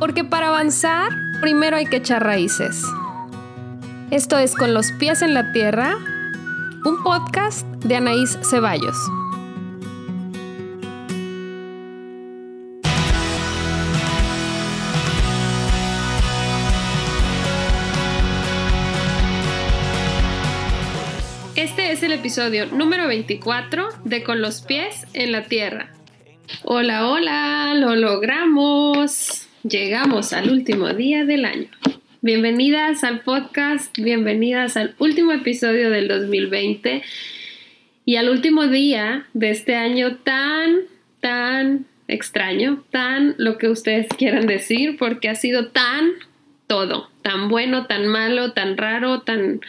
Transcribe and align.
Porque 0.00 0.24
para 0.24 0.48
avanzar, 0.48 1.12
primero 1.42 1.76
hay 1.76 1.84
que 1.84 1.96
echar 1.96 2.24
raíces. 2.24 2.82
Esto 4.10 4.38
es 4.38 4.54
Con 4.54 4.72
los 4.72 4.92
pies 4.92 5.20
en 5.20 5.34
la 5.34 5.52
tierra, 5.52 5.94
un 6.86 7.02
podcast 7.04 7.66
de 7.84 7.96
Anaís 7.96 8.38
Ceballos. 8.48 8.96
Este 21.56 21.92
es 21.92 22.02
el 22.02 22.12
episodio 22.12 22.64
número 22.64 23.06
24 23.06 23.88
de 24.04 24.24
Con 24.24 24.40
los 24.40 24.62
pies 24.62 25.06
en 25.12 25.30
la 25.30 25.44
tierra. 25.44 25.92
Hola, 26.64 27.06
hola, 27.06 27.74
lo 27.74 27.94
logramos. 27.96 29.49
Llegamos 29.62 30.32
al 30.32 30.50
último 30.50 30.88
día 30.94 31.26
del 31.26 31.44
año. 31.44 31.68
Bienvenidas 32.22 33.04
al 33.04 33.20
podcast, 33.20 33.94
bienvenidas 33.98 34.78
al 34.78 34.94
último 34.98 35.32
episodio 35.32 35.90
del 35.90 36.08
2020 36.08 37.02
y 38.06 38.16
al 38.16 38.30
último 38.30 38.68
día 38.68 39.26
de 39.34 39.50
este 39.50 39.76
año 39.76 40.16
tan, 40.16 40.76
tan 41.20 41.84
extraño, 42.08 42.82
tan 42.90 43.34
lo 43.36 43.58
que 43.58 43.68
ustedes 43.68 44.06
quieran 44.16 44.46
decir, 44.46 44.96
porque 44.98 45.28
ha 45.28 45.34
sido 45.34 45.66
tan 45.66 46.08
todo, 46.66 47.10
tan 47.20 47.50
bueno, 47.50 47.86
tan 47.86 48.06
malo, 48.06 48.52
tan 48.52 48.78
raro, 48.78 49.20
tan 49.20 49.60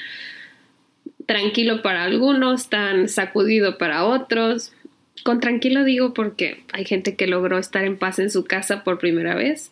tranquilo 1.25 1.81
para 1.81 2.05
algunos, 2.05 2.69
tan 2.69 3.09
sacudido 3.09 3.77
para 3.77 4.05
otros, 4.05 4.71
con 5.23 5.39
tranquilo 5.39 5.83
digo 5.83 6.13
porque 6.13 6.63
hay 6.73 6.85
gente 6.85 7.15
que 7.15 7.27
logró 7.27 7.57
estar 7.57 7.83
en 7.83 7.97
paz 7.97 8.19
en 8.19 8.29
su 8.31 8.45
casa 8.45 8.83
por 8.83 8.99
primera 8.99 9.35
vez, 9.35 9.71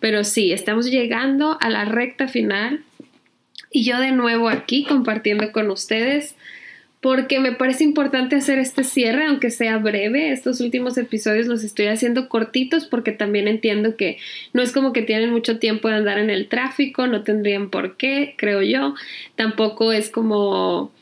pero 0.00 0.24
sí, 0.24 0.52
estamos 0.52 0.90
llegando 0.90 1.58
a 1.60 1.70
la 1.70 1.84
recta 1.84 2.28
final 2.28 2.84
y 3.70 3.84
yo 3.84 3.98
de 3.98 4.12
nuevo 4.12 4.48
aquí 4.48 4.84
compartiendo 4.84 5.52
con 5.52 5.70
ustedes 5.70 6.34
porque 7.00 7.38
me 7.38 7.52
parece 7.52 7.84
importante 7.84 8.34
hacer 8.34 8.58
este 8.58 8.82
cierre, 8.82 9.26
aunque 9.26 9.50
sea 9.50 9.78
breve. 9.78 10.32
Estos 10.32 10.60
últimos 10.60 10.98
episodios 10.98 11.46
los 11.46 11.62
estoy 11.62 11.86
haciendo 11.86 12.28
cortitos 12.28 12.86
porque 12.86 13.12
también 13.12 13.46
entiendo 13.46 13.96
que 13.96 14.18
no 14.52 14.62
es 14.62 14.72
como 14.72 14.92
que 14.92 15.02
tienen 15.02 15.30
mucho 15.30 15.58
tiempo 15.60 15.88
de 15.88 15.94
andar 15.94 16.18
en 16.18 16.30
el 16.30 16.48
tráfico, 16.48 17.06
no 17.06 17.22
tendrían 17.22 17.70
por 17.70 17.96
qué, 17.96 18.34
creo 18.36 18.62
yo. 18.62 18.94
Tampoco 19.36 19.92
es 19.92 20.10
como 20.10 20.92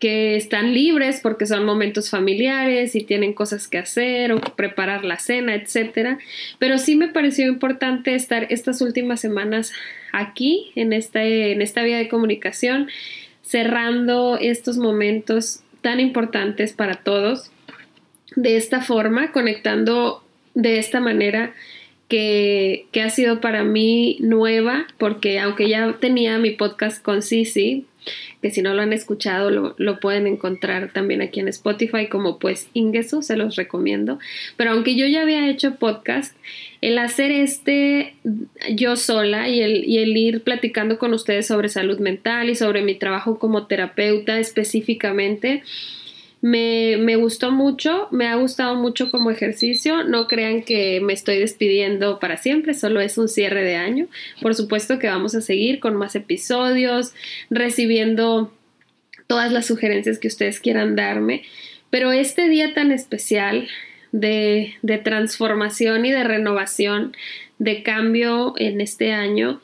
que 0.00 0.34
están 0.34 0.72
libres 0.72 1.20
porque 1.20 1.46
son 1.46 1.66
momentos 1.66 2.08
familiares 2.08 2.96
y 2.96 3.04
tienen 3.04 3.34
cosas 3.34 3.68
que 3.68 3.76
hacer 3.76 4.32
o 4.32 4.40
preparar 4.40 5.04
la 5.04 5.18
cena, 5.18 5.54
etcétera. 5.54 6.18
Pero 6.58 6.78
sí 6.78 6.96
me 6.96 7.08
pareció 7.08 7.46
importante 7.46 8.14
estar 8.14 8.46
estas 8.48 8.80
últimas 8.80 9.20
semanas 9.20 9.72
aquí 10.12 10.72
en 10.74 10.94
esta, 10.94 11.22
en 11.22 11.60
esta 11.60 11.82
vía 11.82 11.98
de 11.98 12.08
comunicación, 12.08 12.88
cerrando 13.42 14.38
estos 14.40 14.78
momentos 14.78 15.60
tan 15.82 16.00
importantes 16.00 16.72
para 16.72 16.94
todos 16.94 17.52
de 18.36 18.56
esta 18.56 18.80
forma, 18.80 19.32
conectando 19.32 20.24
de 20.54 20.78
esta 20.78 21.00
manera 21.00 21.52
que, 22.08 22.86
que, 22.90 23.02
ha 23.02 23.10
sido 23.10 23.40
para 23.40 23.64
mí 23.64 24.16
nueva, 24.20 24.86
porque 24.96 25.38
aunque 25.40 25.68
ya 25.68 25.96
tenía 26.00 26.38
mi 26.38 26.50
podcast 26.52 27.02
con 27.02 27.22
Sisi, 27.22 27.86
que 28.42 28.50
si 28.50 28.62
no 28.62 28.74
lo 28.74 28.82
han 28.82 28.92
escuchado 28.92 29.50
lo, 29.50 30.00
pueden 30.00 30.26
encontrar 30.26 30.92
también 30.92 31.22
aquí 31.22 31.40
en 31.40 31.48
Spotify 31.48 32.08
como 32.08 32.38
pues 32.38 32.68
Ingesu, 32.72 33.22
se 33.22 33.36
los 33.36 33.56
recomiendo. 33.56 34.18
Pero 34.56 34.72
aunque 34.72 34.96
yo 34.96 35.06
ya 35.06 35.22
había 35.22 35.48
hecho 35.48 35.76
podcast, 35.76 36.34
el 36.80 36.98
hacer 36.98 37.30
este 37.30 38.14
yo 38.70 38.96
sola 38.96 39.48
y 39.48 39.60
el, 39.60 39.84
y 39.84 39.98
el 39.98 40.16
ir 40.16 40.42
platicando 40.42 40.98
con 40.98 41.12
ustedes 41.12 41.46
sobre 41.46 41.68
salud 41.68 41.98
mental 41.98 42.48
y 42.50 42.54
sobre 42.54 42.82
mi 42.82 42.94
trabajo 42.94 43.38
como 43.38 43.66
terapeuta 43.66 44.38
específicamente, 44.38 45.62
me, 46.42 46.96
me, 46.96 47.16
gustó 47.16 47.50
mucho, 47.50 48.08
me 48.10 48.26
ha 48.26 48.34
gustado 48.36 48.74
mucho 48.74 49.10
como 49.10 49.30
ejercicio. 49.30 50.04
No 50.04 50.26
crean 50.26 50.62
que 50.62 51.00
me 51.00 51.12
estoy 51.12 51.38
despidiendo 51.38 52.18
para 52.18 52.38
siempre, 52.38 52.74
solo 52.74 53.00
es 53.00 53.18
un 53.18 53.28
cierre 53.28 53.62
de 53.62 53.76
año. 53.76 54.06
Por 54.40 54.54
supuesto 54.54 54.98
que 54.98 55.08
vamos 55.08 55.34
a 55.34 55.42
seguir 55.42 55.80
con 55.80 55.96
más 55.96 56.14
episodios, 56.16 57.12
recibiendo 57.50 58.52
todas 59.26 59.52
las 59.52 59.66
sugerencias 59.66 60.18
que 60.18 60.28
ustedes 60.28 60.60
quieran 60.60 60.96
darme. 60.96 61.42
Pero 61.90 62.12
este 62.12 62.48
día 62.48 62.72
tan 62.72 62.90
especial 62.90 63.68
de, 64.12 64.74
de 64.82 64.98
transformación 64.98 66.06
y 66.06 66.10
de 66.10 66.24
renovación, 66.24 67.14
de 67.58 67.82
cambio 67.82 68.54
en 68.56 68.80
este 68.80 69.12
año, 69.12 69.60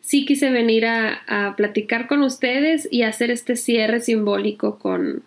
sí 0.00 0.24
quise 0.24 0.50
venir 0.50 0.86
a, 0.86 1.22
a 1.26 1.56
platicar 1.56 2.06
con 2.06 2.22
ustedes 2.22 2.86
y 2.90 3.02
hacer 3.02 3.32
este 3.32 3.56
cierre 3.56 4.00
simbólico 4.00 4.78
con, 4.78 5.24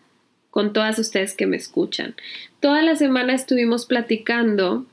con 0.53 0.71
todas 0.71 0.99
ustedes 0.99 1.33
que 1.33 1.47
me 1.47 1.57
escuchan. 1.57 2.13
Toda 2.59 2.83
la 2.83 2.95
semana 2.95 3.33
estuvimos 3.33 3.87
platicando 3.87 4.85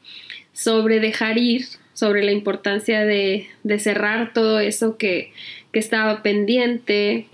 sobre 0.54 1.00
dejar 1.00 1.36
ir, 1.36 1.66
sobre 1.92 2.24
la 2.24 2.32
importancia 2.32 3.04
de, 3.04 3.46
cerrar 3.78 4.32
todo 4.32 4.58
eso 4.58 4.96
que, 4.96 5.34
estaba 5.74 6.22
pendiente. 6.22 7.26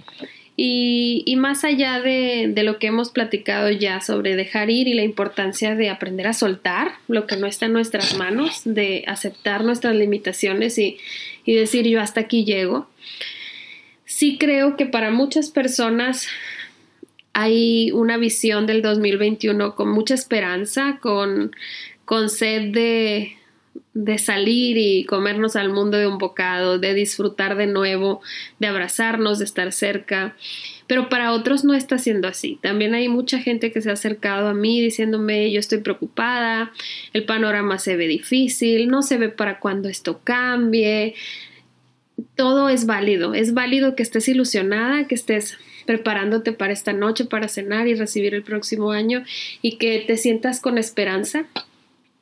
Y, 0.56 1.36
más 1.38 1.62
allá 1.62 2.00
de, 2.00 2.52
lo 2.64 2.80
que 2.80 2.88
hemos 2.88 3.10
platicado 3.10 3.70
ya 3.70 4.00
sobre 4.00 4.34
dejar 4.34 4.70
ir 4.70 4.88
y 4.88 4.94
la 4.94 5.04
importancia 5.04 5.76
de 5.76 5.88
aprender 5.88 6.26
a 6.26 6.32
soltar 6.32 6.94
lo 7.06 7.28
que 7.28 7.36
no 7.36 7.46
está 7.46 7.66
en 7.66 7.74
nuestras 7.74 8.16
manos, 8.16 8.62
de 8.64 9.04
aceptar 9.06 9.62
nuestras 9.62 9.94
limitaciones 9.94 10.78
y, 10.78 10.98
y 11.44 11.54
decir 11.54 11.86
yo 11.86 12.00
hasta 12.00 12.22
aquí 12.22 12.44
llego, 12.44 12.88
sí 14.04 14.36
creo 14.36 14.76
que 14.76 14.86
para 14.86 15.12
muchas 15.12 15.50
personas 15.50 16.26
hay 17.38 17.90
una 17.90 18.16
visión 18.16 18.66
del 18.66 18.80
2021 18.80 19.74
con 19.74 19.90
mucha 19.90 20.14
esperanza, 20.14 20.98
con, 21.02 21.54
con 22.06 22.30
sed 22.30 22.72
de, 22.72 23.36
de 23.92 24.16
salir 24.16 24.78
y 24.78 25.04
comernos 25.04 25.54
al 25.54 25.68
mundo 25.68 25.98
de 25.98 26.06
un 26.06 26.16
bocado, 26.16 26.78
de 26.78 26.94
disfrutar 26.94 27.58
de 27.58 27.66
nuevo, 27.66 28.22
de 28.58 28.68
abrazarnos, 28.68 29.38
de 29.38 29.44
estar 29.44 29.70
cerca. 29.72 30.34
Pero 30.86 31.10
para 31.10 31.32
otros 31.32 31.62
no 31.62 31.74
está 31.74 31.98
siendo 31.98 32.26
así. 32.26 32.58
También 32.62 32.94
hay 32.94 33.10
mucha 33.10 33.38
gente 33.38 33.70
que 33.70 33.82
se 33.82 33.90
ha 33.90 33.92
acercado 33.92 34.48
a 34.48 34.54
mí 34.54 34.80
diciéndome 34.80 35.52
yo 35.52 35.60
estoy 35.60 35.82
preocupada, 35.82 36.72
el 37.12 37.26
panorama 37.26 37.78
se 37.78 37.96
ve 37.96 38.08
difícil, 38.08 38.88
no 38.88 39.02
se 39.02 39.18
ve 39.18 39.28
para 39.28 39.60
cuando 39.60 39.90
esto 39.90 40.22
cambie. 40.24 41.14
Todo 42.34 42.70
es 42.70 42.86
válido, 42.86 43.34
es 43.34 43.52
válido 43.52 43.94
que 43.94 44.02
estés 44.02 44.26
ilusionada, 44.26 45.06
que 45.06 45.14
estés 45.14 45.58
preparándote 45.86 46.52
para 46.52 46.72
esta 46.72 46.92
noche, 46.92 47.24
para 47.24 47.48
cenar 47.48 47.88
y 47.88 47.94
recibir 47.94 48.34
el 48.34 48.42
próximo 48.42 48.90
año 48.90 49.24
y 49.62 49.78
que 49.78 50.00
te 50.06 50.16
sientas 50.16 50.60
con 50.60 50.78
esperanza. 50.78 51.46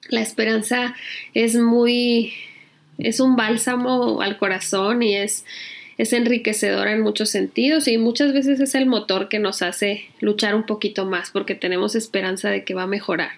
La 0.09 0.21
esperanza 0.21 0.95
es 1.33 1.57
muy, 1.57 2.33
es 2.99 3.21
un 3.21 3.37
bálsamo 3.37 4.21
al 4.21 4.39
corazón 4.39 5.03
y 5.03 5.17
es, 5.17 5.45
es 5.99 6.13
enriquecedora 6.13 6.93
en 6.93 7.01
muchos 7.01 7.31
sentidos 7.31 7.89
y 7.89 7.99
muchas 7.99 8.33
veces 8.33 8.61
es 8.61 8.75
el 8.75 8.87
motor 8.87 9.29
que 9.29 9.39
nos 9.39 9.63
hace 9.63 10.05
luchar 10.21 10.55
un 10.55 10.67
poquito 10.67 11.07
más 11.07 11.31
porque 11.31 11.55
tenemos 11.55 11.95
esperanza 11.95 12.51
de 12.51 12.65
que 12.65 12.75
va 12.75 12.83
a 12.83 12.89
mejorar 12.89 13.33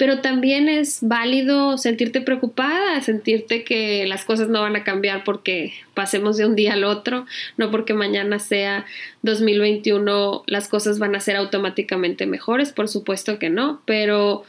pero 0.00 0.22
también 0.22 0.70
es 0.70 1.00
válido 1.02 1.76
sentirte 1.76 2.22
preocupada, 2.22 3.02
sentirte 3.02 3.64
que 3.64 4.06
las 4.06 4.24
cosas 4.24 4.48
no 4.48 4.62
van 4.62 4.74
a 4.74 4.82
cambiar 4.82 5.24
porque 5.24 5.74
pasemos 5.92 6.38
de 6.38 6.46
un 6.46 6.56
día 6.56 6.72
al 6.72 6.84
otro, 6.84 7.26
no 7.58 7.70
porque 7.70 7.92
mañana 7.92 8.38
sea 8.38 8.86
2021 9.24 10.44
las 10.46 10.68
cosas 10.68 10.98
van 10.98 11.14
a 11.16 11.20
ser 11.20 11.36
automáticamente 11.36 12.24
mejores, 12.24 12.72
por 12.72 12.88
supuesto 12.88 13.38
que 13.38 13.50
no, 13.50 13.82
pero 13.84 14.44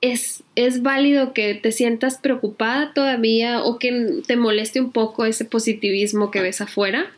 es, 0.00 0.42
es 0.54 0.80
válido 0.80 1.34
que 1.34 1.52
te 1.52 1.70
sientas 1.70 2.16
preocupada 2.16 2.94
todavía 2.94 3.62
o 3.62 3.78
que 3.78 4.22
te 4.26 4.36
moleste 4.36 4.80
un 4.80 4.90
poco 4.90 5.26
ese 5.26 5.44
positivismo 5.44 6.30
que 6.30 6.40
ves 6.40 6.62
afuera. 6.62 7.12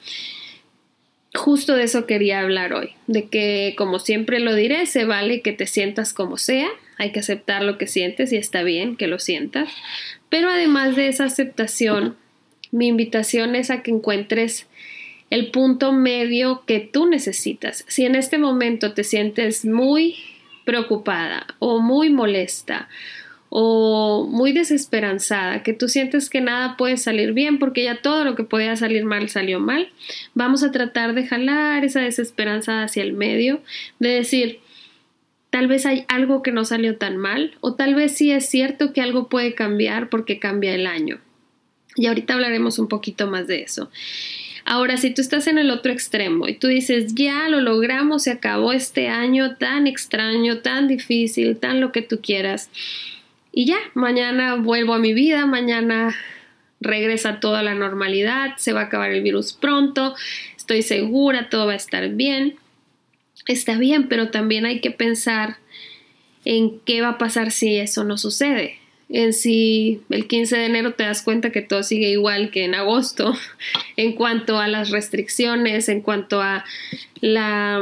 Justo 1.36 1.76
de 1.76 1.84
eso 1.84 2.04
quería 2.04 2.40
hablar 2.40 2.72
hoy, 2.72 2.94
de 3.06 3.28
que 3.28 3.76
como 3.78 4.00
siempre 4.00 4.40
lo 4.40 4.56
diré, 4.56 4.86
se 4.86 5.04
vale 5.04 5.40
que 5.40 5.52
te 5.52 5.68
sientas 5.68 6.12
como 6.12 6.36
sea, 6.36 6.68
hay 6.98 7.12
que 7.12 7.20
aceptar 7.20 7.62
lo 7.62 7.78
que 7.78 7.86
sientes 7.86 8.32
y 8.32 8.36
está 8.36 8.62
bien 8.62 8.96
que 8.96 9.06
lo 9.06 9.18
sientas, 9.18 9.68
pero 10.28 10.48
además 10.48 10.96
de 10.96 11.08
esa 11.08 11.24
aceptación, 11.24 12.16
mi 12.72 12.88
invitación 12.88 13.54
es 13.54 13.70
a 13.70 13.82
que 13.82 13.90
encuentres 13.90 14.66
el 15.30 15.50
punto 15.50 15.92
medio 15.92 16.64
que 16.66 16.80
tú 16.80 17.06
necesitas. 17.06 17.84
Si 17.88 18.04
en 18.04 18.14
este 18.14 18.38
momento 18.38 18.92
te 18.92 19.04
sientes 19.04 19.64
muy 19.64 20.16
preocupada 20.64 21.46
o 21.58 21.80
muy 21.80 22.10
molesta 22.10 22.88
o 23.48 24.28
muy 24.30 24.52
desesperanzada, 24.52 25.62
que 25.62 25.72
tú 25.72 25.88
sientes 25.88 26.28
que 26.28 26.40
nada 26.40 26.76
puede 26.76 26.96
salir 26.96 27.32
bien 27.32 27.58
porque 27.58 27.84
ya 27.84 28.02
todo 28.02 28.24
lo 28.24 28.34
que 28.34 28.44
podía 28.44 28.76
salir 28.76 29.04
mal 29.04 29.28
salió 29.28 29.60
mal, 29.60 29.90
vamos 30.34 30.62
a 30.62 30.72
tratar 30.72 31.14
de 31.14 31.26
jalar 31.26 31.84
esa 31.84 32.00
desesperanza 32.00 32.82
hacia 32.82 33.02
el 33.02 33.12
medio, 33.12 33.60
de 33.98 34.10
decir, 34.10 34.60
tal 35.56 35.68
vez 35.68 35.86
hay 35.86 36.04
algo 36.08 36.42
que 36.42 36.52
no 36.52 36.66
salió 36.66 36.98
tan 36.98 37.16
mal 37.16 37.54
o 37.62 37.72
tal 37.72 37.94
vez 37.94 38.14
sí 38.14 38.30
es 38.30 38.46
cierto 38.46 38.92
que 38.92 39.00
algo 39.00 39.30
puede 39.30 39.54
cambiar 39.54 40.10
porque 40.10 40.38
cambia 40.38 40.74
el 40.74 40.86
año. 40.86 41.18
Y 41.94 42.08
ahorita 42.08 42.34
hablaremos 42.34 42.78
un 42.78 42.88
poquito 42.88 43.26
más 43.26 43.46
de 43.46 43.62
eso. 43.62 43.90
Ahora, 44.66 44.98
si 44.98 45.14
tú 45.14 45.22
estás 45.22 45.46
en 45.46 45.56
el 45.56 45.70
otro 45.70 45.92
extremo 45.92 46.46
y 46.46 46.58
tú 46.58 46.66
dices, 46.66 47.14
ya 47.14 47.48
lo 47.48 47.62
logramos, 47.62 48.24
se 48.24 48.32
acabó 48.32 48.74
este 48.74 49.08
año 49.08 49.56
tan 49.56 49.86
extraño, 49.86 50.58
tan 50.58 50.88
difícil, 50.88 51.56
tan 51.56 51.80
lo 51.80 51.90
que 51.90 52.02
tú 52.02 52.20
quieras, 52.20 52.68
y 53.50 53.64
ya, 53.64 53.78
mañana 53.94 54.56
vuelvo 54.56 54.92
a 54.92 54.98
mi 54.98 55.14
vida, 55.14 55.46
mañana 55.46 56.14
regresa 56.82 57.40
toda 57.40 57.62
la 57.62 57.74
normalidad, 57.74 58.58
se 58.58 58.74
va 58.74 58.82
a 58.82 58.84
acabar 58.84 59.10
el 59.10 59.22
virus 59.22 59.54
pronto, 59.54 60.16
estoy 60.54 60.82
segura, 60.82 61.48
todo 61.48 61.64
va 61.64 61.72
a 61.72 61.76
estar 61.76 62.10
bien. 62.10 62.56
Está 63.46 63.78
bien, 63.78 64.08
pero 64.08 64.30
también 64.30 64.66
hay 64.66 64.80
que 64.80 64.90
pensar 64.90 65.58
en 66.44 66.80
qué 66.80 67.00
va 67.00 67.10
a 67.10 67.18
pasar 67.18 67.50
si 67.50 67.76
eso 67.76 68.04
no 68.04 68.18
sucede. 68.18 68.78
En 69.08 69.32
si 69.32 70.00
el 70.10 70.26
15 70.26 70.56
de 70.56 70.64
enero 70.66 70.94
te 70.94 71.04
das 71.04 71.22
cuenta 71.22 71.50
que 71.50 71.62
todo 71.62 71.82
sigue 71.82 72.10
igual 72.10 72.50
que 72.50 72.64
en 72.64 72.74
agosto, 72.74 73.34
en 73.96 74.12
cuanto 74.12 74.58
a 74.58 74.68
las 74.68 74.90
restricciones, 74.90 75.88
en 75.88 76.00
cuanto 76.00 76.40
a 76.40 76.64
la 77.20 77.80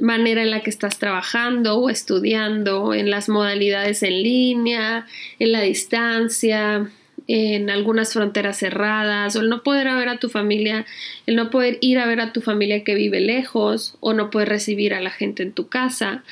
manera 0.00 0.42
en 0.42 0.50
la 0.50 0.60
que 0.60 0.70
estás 0.70 0.98
trabajando 0.98 1.78
o 1.78 1.90
estudiando, 1.90 2.94
en 2.94 3.10
las 3.10 3.28
modalidades 3.28 4.02
en 4.02 4.22
línea, 4.22 5.06
en 5.38 5.52
la 5.52 5.60
distancia, 5.60 6.90
en 7.34 7.70
algunas 7.70 8.12
fronteras 8.12 8.58
cerradas, 8.58 9.34
o 9.36 9.40
el 9.40 9.48
no 9.48 9.62
poder 9.62 9.86
ver 9.94 10.10
a 10.10 10.18
tu 10.18 10.28
familia, 10.28 10.84
el 11.24 11.34
no 11.34 11.48
poder 11.48 11.78
ir 11.80 11.98
a 11.98 12.04
ver 12.04 12.20
a 12.20 12.30
tu 12.30 12.42
familia 12.42 12.84
que 12.84 12.94
vive 12.94 13.20
lejos, 13.20 13.96
o 14.00 14.12
no 14.12 14.28
poder 14.28 14.50
recibir 14.50 14.92
a 14.92 15.00
la 15.00 15.08
gente 15.08 15.42
en 15.42 15.52
tu 15.52 15.68
casa. 15.68 16.24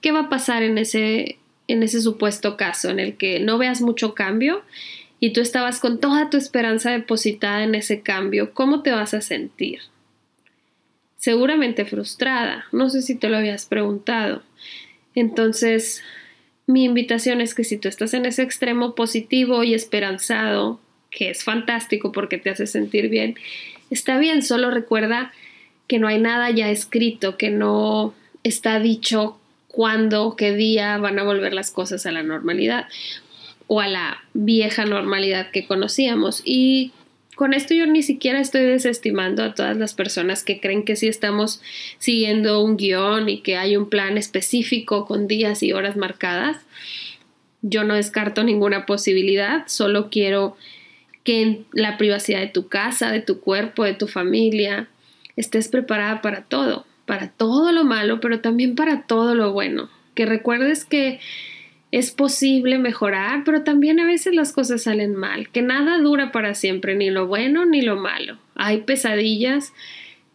¿Qué 0.00 0.10
va 0.10 0.22
a 0.22 0.28
pasar 0.28 0.64
en 0.64 0.76
ese, 0.76 1.38
en 1.68 1.84
ese 1.84 2.00
supuesto 2.00 2.56
caso 2.56 2.90
en 2.90 2.98
el 2.98 3.16
que 3.16 3.38
no 3.38 3.56
veas 3.56 3.82
mucho 3.82 4.14
cambio 4.14 4.62
y 5.20 5.32
tú 5.32 5.40
estabas 5.40 5.78
con 5.78 6.00
toda 6.00 6.28
tu 6.28 6.36
esperanza 6.36 6.90
depositada 6.90 7.62
en 7.62 7.76
ese 7.76 8.00
cambio? 8.00 8.52
¿Cómo 8.52 8.82
te 8.82 8.90
vas 8.90 9.14
a 9.14 9.20
sentir? 9.20 9.82
Seguramente 11.18 11.84
frustrada. 11.84 12.66
No 12.72 12.90
sé 12.90 13.02
si 13.02 13.14
te 13.14 13.28
lo 13.28 13.36
habías 13.36 13.66
preguntado. 13.66 14.42
Entonces, 15.14 16.02
mi 16.68 16.84
invitación 16.84 17.40
es 17.40 17.54
que 17.54 17.64
si 17.64 17.78
tú 17.78 17.88
estás 17.88 18.12
en 18.12 18.26
ese 18.26 18.42
extremo 18.42 18.94
positivo 18.94 19.64
y 19.64 19.72
esperanzado, 19.72 20.78
que 21.10 21.30
es 21.30 21.42
fantástico 21.42 22.12
porque 22.12 22.36
te 22.36 22.50
hace 22.50 22.66
sentir 22.66 23.08
bien, 23.08 23.36
está 23.90 24.18
bien, 24.18 24.42
solo 24.42 24.70
recuerda 24.70 25.32
que 25.86 25.98
no 25.98 26.08
hay 26.08 26.18
nada 26.20 26.50
ya 26.50 26.70
escrito, 26.70 27.38
que 27.38 27.48
no 27.48 28.12
está 28.44 28.80
dicho 28.80 29.38
cuándo, 29.66 30.36
qué 30.36 30.54
día 30.54 30.98
van 30.98 31.18
a 31.18 31.24
volver 31.24 31.54
las 31.54 31.70
cosas 31.70 32.04
a 32.04 32.12
la 32.12 32.22
normalidad 32.22 32.86
o 33.66 33.80
a 33.80 33.88
la 33.88 34.22
vieja 34.34 34.84
normalidad 34.84 35.50
que 35.50 35.66
conocíamos. 35.66 36.42
Y 36.44 36.92
con 37.38 37.54
esto 37.54 37.72
yo 37.72 37.86
ni 37.86 38.02
siquiera 38.02 38.40
estoy 38.40 38.62
desestimando 38.62 39.44
a 39.44 39.54
todas 39.54 39.76
las 39.76 39.94
personas 39.94 40.42
que 40.42 40.58
creen 40.58 40.82
que 40.82 40.96
sí 40.96 41.06
estamos 41.06 41.62
siguiendo 41.98 42.64
un 42.64 42.76
guion 42.76 43.28
y 43.28 43.42
que 43.42 43.56
hay 43.56 43.76
un 43.76 43.88
plan 43.88 44.18
específico 44.18 45.06
con 45.06 45.28
días 45.28 45.62
y 45.62 45.72
horas 45.72 45.96
marcadas. 45.96 46.56
Yo 47.62 47.84
no 47.84 47.94
descarto 47.94 48.42
ninguna 48.42 48.86
posibilidad, 48.86 49.68
solo 49.68 50.10
quiero 50.10 50.56
que 51.22 51.42
en 51.42 51.66
la 51.70 51.96
privacidad 51.96 52.40
de 52.40 52.48
tu 52.48 52.66
casa, 52.66 53.12
de 53.12 53.20
tu 53.20 53.38
cuerpo, 53.38 53.84
de 53.84 53.94
tu 53.94 54.08
familia, 54.08 54.88
estés 55.36 55.68
preparada 55.68 56.20
para 56.22 56.42
todo, 56.42 56.86
para 57.06 57.28
todo 57.28 57.70
lo 57.70 57.84
malo, 57.84 58.18
pero 58.18 58.40
también 58.40 58.74
para 58.74 59.02
todo 59.02 59.36
lo 59.36 59.52
bueno. 59.52 59.88
Que 60.16 60.26
recuerdes 60.26 60.84
que 60.84 61.20
es 61.90 62.10
posible 62.10 62.78
mejorar, 62.78 63.44
pero 63.44 63.62
también 63.62 63.98
a 63.98 64.06
veces 64.06 64.34
las 64.34 64.52
cosas 64.52 64.82
salen 64.82 65.14
mal, 65.14 65.48
que 65.48 65.62
nada 65.62 65.98
dura 65.98 66.32
para 66.32 66.54
siempre, 66.54 66.94
ni 66.94 67.10
lo 67.10 67.26
bueno 67.26 67.64
ni 67.64 67.80
lo 67.80 67.96
malo. 67.96 68.38
Hay 68.54 68.82
pesadillas 68.82 69.72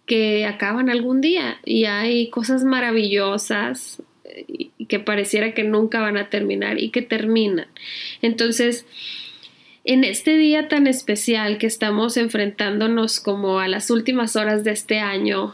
que 0.06 0.46
acaban 0.46 0.90
algún 0.90 1.22
día 1.22 1.60
y 1.64 1.86
hay 1.86 2.30
cosas 2.30 2.64
maravillosas 2.64 4.02
eh, 4.26 4.70
que 4.88 5.00
pareciera 5.00 5.54
que 5.54 5.64
nunca 5.64 6.02
van 6.02 6.18
a 6.18 6.30
terminar 6.30 6.82
y 6.82 6.90
que 6.90 7.02
terminan. 7.02 7.68
Entonces, 8.22 8.86
en 9.86 10.04
este 10.04 10.38
día 10.38 10.68
tan 10.68 10.88
especial 10.88 11.58
que 11.58 11.68
estamos 11.68 12.18
enfrentándonos 12.18 13.20
como 13.20 13.60
a 13.60 13.68
las 13.68 13.92
últimas 13.92 14.36
horas 14.36 14.64
de 14.64 14.72
este 14.72 15.00
año, 15.00 15.54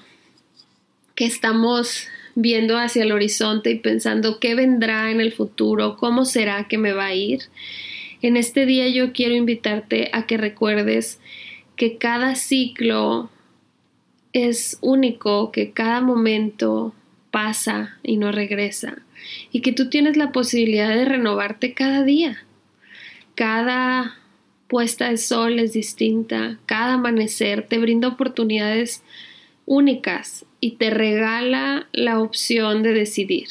que 1.16 1.26
estamos 1.26 2.08
viendo 2.42 2.78
hacia 2.78 3.04
el 3.04 3.12
horizonte 3.12 3.72
y 3.72 3.80
pensando 3.80 4.40
qué 4.40 4.56
vendrá 4.56 5.12
en 5.12 5.20
el 5.20 5.34
futuro, 5.34 5.98
cómo 5.98 6.26
será 6.26 6.68
que 6.68 6.78
me 6.78 6.94
va 6.94 7.08
a 7.08 7.16
ir. 7.16 7.42
En 8.22 8.38
este 8.38 8.66
día 8.66 8.88
yo 8.88 9.14
quiero 9.14 9.36
invitarte 9.36 10.10
a 10.14 10.26
que 10.26 10.38
recuerdes 10.38 11.20
que 11.76 11.98
cada 11.98 12.36
ciclo 12.36 13.30
es 14.34 14.78
único, 14.82 15.52
que 15.52 15.72
cada 15.72 16.02
momento 16.02 16.94
pasa 17.32 17.98
y 18.04 18.18
no 18.18 18.32
regresa 18.32 19.00
y 19.52 19.62
que 19.62 19.72
tú 19.72 19.90
tienes 19.90 20.18
la 20.18 20.32
posibilidad 20.32 20.90
de 20.96 21.06
renovarte 21.06 21.74
cada 21.74 22.04
día. 22.04 22.44
Cada 23.36 24.18
puesta 24.68 25.10
de 25.10 25.18
sol 25.18 25.60
es 25.60 25.74
distinta, 25.74 26.60
cada 26.66 26.94
amanecer 26.94 27.66
te 27.68 27.80
brinda 27.80 28.08
oportunidades 28.08 29.04
únicas 29.70 30.46
y 30.60 30.72
te 30.72 30.90
regala 30.90 31.88
la 31.94 32.20
opción 32.20 32.82
de 32.82 32.92
decidir. 32.92 33.48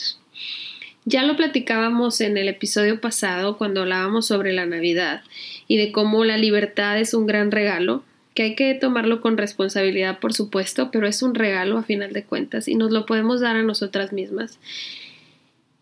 Ya 1.05 1.23
lo 1.23 1.37
platicábamos 1.37 2.21
en 2.21 2.37
el 2.37 2.49
episodio 2.49 3.01
pasado 3.01 3.57
cuando 3.57 3.83
hablábamos 3.83 4.27
sobre 4.27 4.53
la 4.53 4.67
Navidad 4.67 5.23
y 5.69 5.79
de 5.79 5.93
cómo 5.93 6.25
la 6.25 6.37
libertad 6.37 6.99
es 6.99 7.15
un 7.15 7.27
gran 7.27 7.51
regalo, 7.51 8.03
que 8.35 8.43
hay 8.43 8.55
que 8.57 8.75
tomarlo 8.75 9.21
con 9.21 9.39
responsabilidad, 9.39 10.19
por 10.19 10.35
supuesto, 10.35 10.91
pero 10.91 11.07
es 11.07 11.23
un 11.23 11.37
regalo 11.37 11.79
a 11.79 11.85
final 11.85 12.13
de 12.13 12.25
cuentas 12.25 12.67
y 12.67 12.75
nos 12.75 12.91
lo 12.91 13.07
podemos 13.07 13.41
dar 13.41 13.57
a 13.57 13.63
nosotras 13.63 14.13
mismas. 14.13 14.59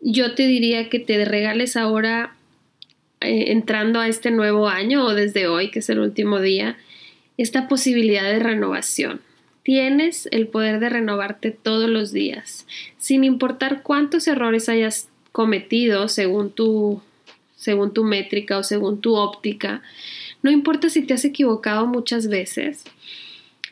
Yo 0.01 0.35
te 0.35 0.45
diría 0.45 0.87
que 0.89 0.99
te 0.99 1.25
regales 1.25 1.75
ahora, 1.75 2.35
eh, 3.21 3.51
entrando 3.51 3.99
a 3.99 4.07
este 4.07 4.29
nuevo 4.29 4.69
año 4.69 5.03
o 5.03 5.15
desde 5.15 5.47
hoy, 5.47 5.71
que 5.71 5.79
es 5.79 5.89
el 5.89 5.99
último 5.99 6.39
día, 6.39 6.77
esta 7.37 7.67
posibilidad 7.67 8.23
de 8.23 8.39
renovación. 8.39 9.26
Tienes 9.67 10.29
el 10.31 10.47
poder 10.47 10.79
de 10.79 10.87
renovarte 10.87 11.51
todos 11.51 11.89
los 11.89 12.13
días, 12.13 12.65
sin 12.97 13.25
importar 13.25 13.83
cuántos 13.83 14.25
errores 14.29 14.69
hayas 14.69 15.09
cometido 15.33 16.07
según 16.07 16.51
tu, 16.51 17.01
según 17.57 17.93
tu 17.93 18.05
métrica 18.05 18.57
o 18.59 18.63
según 18.63 19.01
tu 19.01 19.15
óptica. 19.15 19.81
No 20.41 20.51
importa 20.51 20.87
si 20.89 21.01
te 21.01 21.13
has 21.13 21.25
equivocado 21.25 21.85
muchas 21.85 22.29
veces. 22.29 22.85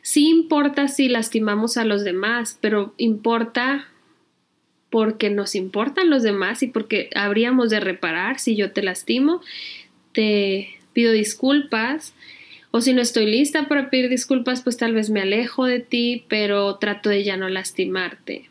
Sí 0.02 0.28
importa 0.28 0.90
si 0.90 1.08
lastimamos 1.08 1.78
a 1.78 1.86
los 1.86 2.04
demás, 2.04 2.58
pero 2.60 2.94
importa 2.98 3.88
porque 4.90 5.30
nos 5.30 5.56
importan 5.56 6.10
los 6.10 6.24
demás 6.24 6.62
y 6.62 6.68
porque 6.68 7.10
habríamos 7.16 7.70
de 7.70 7.80
reparar 7.80 8.38
si 8.38 8.58
yo 8.58 8.74
te 8.74 8.84
lastimo. 8.84 9.40
Te 10.12 10.76
pido 10.92 11.14
disculpas 11.14 12.14
o 12.76 12.82
si 12.82 12.92
no 12.92 13.02
estoy 13.02 13.26
lista 13.26 13.70
para 13.70 13.90
pedir 13.90 14.10
disculpas, 14.10 14.62
pues 14.62 14.76
tal 14.76 14.94
vez 14.94 15.10
me 15.10 15.22
alejo 15.22 15.64
de 15.64 15.80
ti, 15.80 16.26
pero 16.28 16.76
trato 16.76 17.10
de 17.10 17.24
ya 17.24 17.38
no 17.38 17.48
lastimarte. 17.48 18.50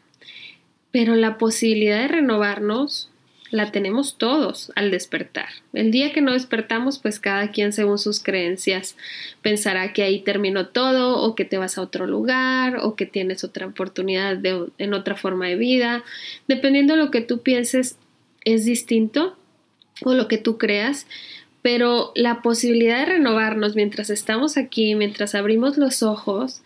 Pero 0.90 1.14
la 1.14 1.36
posibilidad 1.36 2.00
de 2.00 2.08
renovarnos 2.08 3.10
la 3.50 3.70
tenemos 3.70 4.16
todos 4.16 4.72
al 4.76 4.90
despertar. 4.90 5.50
El 5.74 5.90
día 5.90 6.14
que 6.14 6.22
no 6.22 6.32
despertamos, 6.32 6.98
pues 6.98 7.20
cada 7.20 7.50
quien 7.50 7.74
según 7.74 7.98
sus 7.98 8.22
creencias 8.22 8.96
pensará 9.42 9.92
que 9.92 10.02
ahí 10.02 10.22
terminó 10.22 10.68
todo 10.68 11.20
o 11.20 11.34
que 11.34 11.44
te 11.44 11.58
vas 11.58 11.76
a 11.76 11.82
otro 11.82 12.06
lugar 12.06 12.78
o 12.80 12.96
que 12.96 13.04
tienes 13.04 13.44
otra 13.44 13.66
oportunidad 13.66 14.38
de, 14.38 14.68
en 14.78 14.94
otra 14.94 15.16
forma 15.16 15.48
de 15.48 15.56
vida. 15.56 16.02
Dependiendo 16.48 16.94
de 16.94 17.00
lo 17.00 17.10
que 17.10 17.20
tú 17.20 17.42
pienses, 17.42 17.98
es 18.46 18.64
distinto 18.64 19.36
o 20.02 20.14
lo 20.14 20.28
que 20.28 20.38
tú 20.38 20.56
creas, 20.56 21.06
pero 21.64 22.12
la 22.14 22.42
posibilidad 22.42 22.98
de 22.98 23.14
renovarnos 23.14 23.74
mientras 23.74 24.10
estamos 24.10 24.58
aquí, 24.58 24.94
mientras 24.96 25.34
abrimos 25.34 25.78
los 25.78 26.02
ojos, 26.02 26.60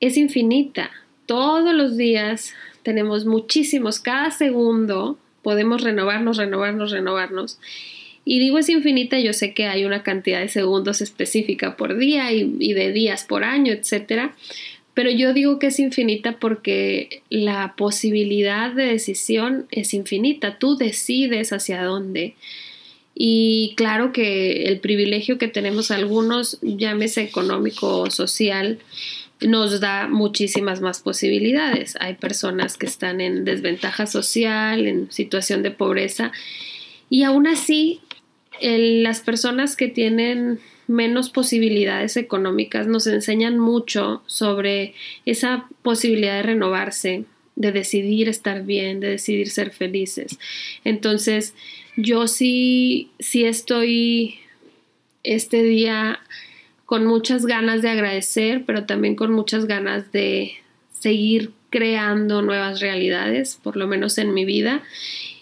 es 0.00 0.16
infinita. 0.16 0.90
Todos 1.26 1.74
los 1.74 1.98
días 1.98 2.54
tenemos 2.82 3.26
muchísimos, 3.26 4.00
cada 4.00 4.30
segundo 4.30 5.18
podemos 5.42 5.82
renovarnos, 5.82 6.38
renovarnos, 6.38 6.92
renovarnos. 6.92 7.58
Y 8.24 8.38
digo 8.38 8.58
es 8.58 8.70
infinita, 8.70 9.20
yo 9.20 9.34
sé 9.34 9.52
que 9.52 9.66
hay 9.66 9.84
una 9.84 10.02
cantidad 10.02 10.40
de 10.40 10.48
segundos 10.48 11.02
específica 11.02 11.76
por 11.76 11.98
día 11.98 12.32
y, 12.32 12.72
de 12.72 12.90
días 12.90 13.24
por 13.24 13.44
año, 13.44 13.74
etcétera. 13.74 14.34
Pero 14.94 15.10
yo 15.10 15.34
digo 15.34 15.58
que 15.58 15.66
es 15.66 15.78
infinita 15.78 16.38
porque 16.38 17.22
la 17.28 17.74
posibilidad 17.76 18.72
de 18.72 18.86
decisión 18.86 19.66
es 19.70 19.92
infinita. 19.92 20.58
Tú 20.58 20.78
decides 20.78 21.52
hacia 21.52 21.82
dónde. 21.82 22.34
Y 23.14 23.74
claro 23.76 24.12
que 24.12 24.64
el 24.64 24.80
privilegio 24.80 25.38
que 25.38 25.48
tenemos 25.48 25.90
algunos, 25.90 26.58
llámese 26.62 27.22
económico 27.22 28.00
o 28.00 28.10
social, 28.10 28.78
nos 29.40 29.80
da 29.80 30.08
muchísimas 30.08 30.80
más 30.80 31.00
posibilidades. 31.00 31.96
Hay 32.00 32.14
personas 32.14 32.76
que 32.76 32.86
están 32.86 33.20
en 33.20 33.44
desventaja 33.44 34.06
social, 34.06 34.86
en 34.86 35.10
situación 35.12 35.62
de 35.62 35.70
pobreza, 35.70 36.32
y 37.10 37.22
aún 37.22 37.46
así 37.46 38.00
las 38.60 39.20
personas 39.20 39.76
que 39.76 39.88
tienen 39.88 40.60
menos 40.86 41.30
posibilidades 41.30 42.16
económicas 42.16 42.86
nos 42.86 43.06
enseñan 43.06 43.58
mucho 43.58 44.22
sobre 44.26 44.94
esa 45.24 45.68
posibilidad 45.82 46.36
de 46.36 46.42
renovarse, 46.42 47.24
de 47.56 47.72
decidir 47.72 48.28
estar 48.28 48.64
bien, 48.64 49.00
de 49.00 49.10
decidir 49.10 49.50
ser 49.50 49.70
felices. 49.70 50.38
Entonces, 50.84 51.54
yo 51.96 52.26
sí, 52.26 53.10
sí 53.18 53.44
estoy 53.44 54.38
este 55.22 55.62
día 55.62 56.20
con 56.86 57.06
muchas 57.06 57.46
ganas 57.46 57.82
de 57.82 57.90
agradecer, 57.90 58.64
pero 58.66 58.84
también 58.84 59.16
con 59.16 59.32
muchas 59.32 59.66
ganas 59.66 60.12
de 60.12 60.52
seguir 60.92 61.52
creando 61.70 62.42
nuevas 62.42 62.80
realidades, 62.80 63.58
por 63.62 63.76
lo 63.76 63.86
menos 63.86 64.18
en 64.18 64.34
mi 64.34 64.44
vida. 64.44 64.82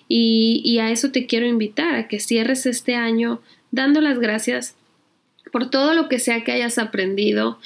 Y, 0.09 0.63
y, 0.65 0.79
a 0.79 0.91
eso 0.91 1.11
te 1.11 1.27
quiero 1.27 1.47
invitar, 1.47 1.95
a 1.95 2.07
que 2.07 2.21
cierres 2.21 2.67
este 2.67 2.95
año 2.95 3.41
dando 3.71 4.01
las 4.01 4.19
gracias 4.19 4.77
por 5.51 5.71
todo 5.71 5.95
lo 5.95 6.09
que 6.09 6.19
sea 6.19 6.45
que 6.45 6.53
hayas 6.53 6.79
aprendido. 6.79 7.59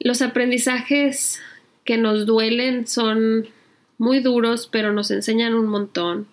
Los 0.00 0.22
aprendizajes 0.22 1.40
que 1.84 1.98
nos 1.98 2.26
duelen 2.26 2.86
son 2.86 3.48
muy 3.98 4.20
duros, 4.20 4.68
pero 4.70 4.92
nos 4.92 5.10
enseñan 5.10 5.54
un 5.54 5.66
montón. 5.66 6.28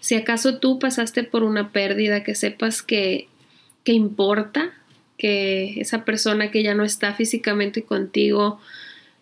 Si 0.00 0.14
acaso 0.14 0.58
tú 0.58 0.78
pasaste 0.78 1.24
por 1.24 1.42
una 1.42 1.72
pérdida, 1.72 2.22
que 2.22 2.34
sepas 2.34 2.82
que, 2.82 3.28
que 3.84 3.92
importa, 3.92 4.72
que 5.18 5.80
esa 5.80 6.04
persona 6.04 6.50
que 6.50 6.62
ya 6.62 6.74
no 6.74 6.84
está 6.84 7.14
físicamente 7.14 7.82
contigo 7.82 8.60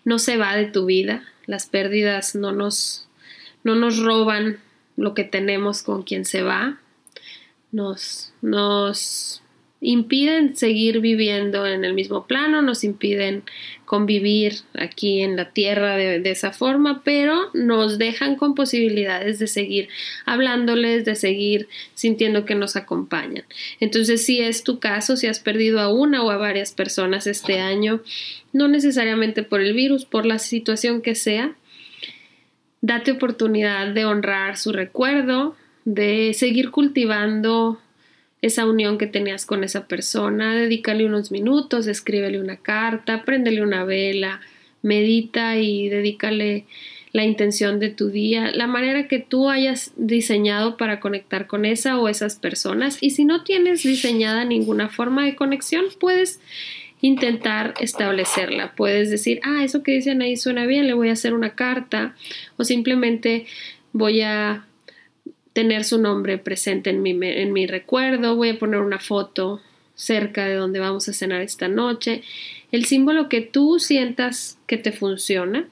no 0.05 0.19
se 0.19 0.37
va 0.37 0.57
de 0.57 0.67
tu 0.67 0.87
vida. 0.87 1.25
Las 1.47 1.67
pérdidas 1.67 2.35
no 2.35 2.53
nos, 2.53 3.07
no 3.63 3.75
nos 3.75 3.99
roban 3.99 4.59
lo 4.97 5.15
que 5.15 5.25
tenemos 5.25 5.83
con 5.83 6.03
quien 6.03 6.25
se 6.25 6.43
va. 6.43 6.79
Nos, 7.73 8.33
nos 8.43 9.44
impiden 9.85 10.57
seguir 10.57 11.01
viviendo 11.01 11.67
en 11.67 11.85
el 11.85 11.93
mismo 11.93 12.27
plano, 12.27 12.63
nos 12.63 12.85
impiden 12.85 13.43
convivir 13.85 14.55
aquí 14.73 15.21
en 15.21 15.37
la 15.37 15.51
tierra 15.51 15.95
de, 15.97 16.31
esa 16.31 16.53
forma, 16.53 17.03
pero 17.05 17.51
nos 17.53 17.99
dejan 17.99 18.37
con 18.37 18.55
posibilidades 18.55 19.39
de 19.39 19.47
seguir 19.47 19.89
hablándoles, 20.25 21.05
de 21.05 21.15
seguir 21.15 21.69
sintiendo 21.93 22.47
que 22.47 22.55
nos 22.55 22.77
acompañan. 22.77 23.45
Entonces, 23.79 24.25
si 24.25 24.41
es 24.41 24.65
tu 24.65 24.79
caso, 24.79 25.19
si 25.19 25.27
has 25.27 25.39
perdido 25.39 25.81
a 25.81 25.93
una 25.93 26.23
o 26.23 26.31
a 26.31 26.39
varias 26.39 26.73
personas 26.73 27.27
este 27.27 27.61
año, 27.61 28.01
no 28.55 28.69
necesariamente 28.69 29.43
por 29.43 29.61
el 29.61 29.75
virus, 29.75 30.07
por 30.07 30.25
la 30.25 30.39
situación 30.39 31.03
que 31.03 31.15
sea, 31.15 31.55
date 32.81 33.13
oportunidad 33.13 33.89
de 33.89 34.07
honrar 34.07 34.57
su 34.57 34.73
recuerdo, 34.73 35.57
de 35.85 36.33
seguir 36.33 36.71
cultivando 36.71 37.79
esa 38.45 38.67
unión 38.67 38.99
que 38.99 39.07
tenías 39.07 39.47
con 39.47 39.65
esa 39.65 39.89
persona, 39.89 40.55
dedícale 40.55 41.07
unos 41.07 41.31
minutos, 41.31 41.87
escríbele 41.87 42.39
una 42.39 42.57
carta, 42.57 43.25
préndele 43.25 43.63
una 43.63 43.85
vela, 43.85 44.43
medita 44.83 45.57
y 45.57 45.89
dedícale 45.89 46.67
la 47.13 47.25
intención 47.25 47.81
de 47.81 47.89
tu 47.89 48.11
día, 48.11 48.51
la 48.53 48.67
manera 48.67 49.09
que 49.09 49.19
tú 49.19 49.49
hayas 49.49 49.93
diseñado 49.97 50.77
para 50.77 51.01
conectar 51.01 51.47
con 51.47 51.65
esa 51.65 51.99
o 51.99 52.07
esas 52.07 52.37
personas. 52.37 52.99
Y 53.01 53.11
si 53.11 53.25
no 53.25 53.45
tienes 53.45 53.83
diseñada 53.83 54.45
ninguna 54.45 54.91
forma 54.91 55.25
de 55.25 55.37
conexión, 55.37 55.87
puedes 55.99 56.39
intentar 57.01 57.73
establecerla. 57.81 58.75
Puedes 58.75 59.09
decir, 59.09 59.41
ah, 59.43 59.65
eso 59.65 59.83
que 59.83 59.93
dicen 59.93 60.21
ahí 60.21 60.37
suena 60.37 60.67
bien, 60.67 60.87
le 60.87 60.93
voy 60.93 61.09
a 61.09 61.13
hacer 61.13 61.33
una 61.33 61.55
carta 61.55 62.15
o 62.59 62.65
simplemente 62.65 63.47
voy 63.93 64.21
a 64.21 64.67
tener 65.55 65.85
su 65.85 65.99
nombre 65.99 66.37
presente 66.37 66.91
en 66.91 67.01
mi, 67.01 67.17
en 67.23 67.53
mi 67.53 67.67
recuerdo, 67.67 68.37
voy 68.37 68.51
a 68.51 68.59
poner 68.59 68.81
una 68.81 68.99
foto 68.99 69.63
cerca 69.95 70.45
de 70.47 70.55
donde 70.55 70.81
vamos 70.81 71.09
a 71.09 71.13
cenar 71.13 71.41
esta 71.41 71.69
noche, 71.69 72.23
el 72.73 72.85
símbolo 72.85 73.29
que 73.29 73.41
tú 73.41 73.79
sientas 73.79 74.59
que 74.67 74.77
te 74.77 74.93
funciona. 74.93 75.69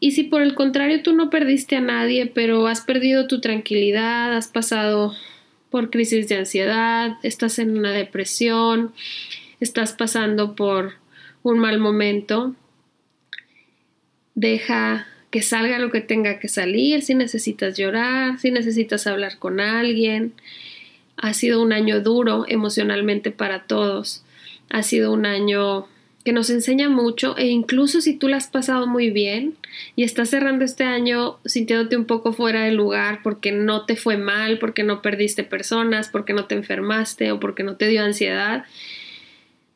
Y 0.00 0.12
si 0.12 0.24
por 0.24 0.40
el 0.40 0.54
contrario 0.54 1.02
tú 1.02 1.14
no 1.14 1.28
perdiste 1.28 1.76
a 1.76 1.82
nadie, 1.82 2.26
pero 2.26 2.66
has 2.66 2.80
perdido 2.80 3.26
tu 3.26 3.40
tranquilidad, 3.40 4.34
has 4.34 4.48
pasado 4.48 5.14
por 5.68 5.90
crisis 5.90 6.26
de 6.28 6.38
ansiedad, 6.38 7.18
estás 7.22 7.58
en 7.58 7.76
una 7.76 7.92
depresión, 7.92 8.92
estás 9.60 9.92
pasando 9.92 10.56
por 10.56 10.94
un 11.42 11.58
mal 11.58 11.78
momento, 11.78 12.54
deja 14.34 15.06
que 15.30 15.42
salga 15.42 15.78
lo 15.78 15.90
que 15.90 16.00
tenga 16.00 16.38
que 16.38 16.48
salir, 16.48 17.02
si 17.02 17.14
necesitas 17.14 17.76
llorar, 17.78 18.38
si 18.38 18.50
necesitas 18.50 19.06
hablar 19.06 19.38
con 19.38 19.60
alguien. 19.60 20.32
Ha 21.16 21.34
sido 21.34 21.62
un 21.62 21.72
año 21.72 22.00
duro 22.00 22.44
emocionalmente 22.48 23.30
para 23.30 23.64
todos. 23.64 24.24
Ha 24.70 24.82
sido 24.82 25.12
un 25.12 25.26
año 25.26 25.86
que 26.24 26.32
nos 26.32 26.50
enseña 26.50 26.88
mucho 26.88 27.36
e 27.38 27.46
incluso 27.46 28.00
si 28.00 28.14
tú 28.14 28.28
lo 28.28 28.36
has 28.36 28.48
pasado 28.48 28.86
muy 28.86 29.10
bien 29.10 29.56
y 29.96 30.02
estás 30.02 30.28
cerrando 30.28 30.64
este 30.64 30.84
año 30.84 31.38
sintiéndote 31.46 31.96
un 31.96 32.04
poco 32.04 32.32
fuera 32.32 32.64
de 32.64 32.72
lugar 32.72 33.20
porque 33.22 33.52
no 33.52 33.86
te 33.86 33.96
fue 33.96 34.16
mal, 34.18 34.58
porque 34.58 34.82
no 34.82 35.00
perdiste 35.00 35.44
personas, 35.44 36.10
porque 36.10 36.34
no 36.34 36.44
te 36.44 36.56
enfermaste 36.56 37.32
o 37.32 37.40
porque 37.40 37.62
no 37.62 37.76
te 37.76 37.88
dio 37.88 38.02
ansiedad, 38.02 38.64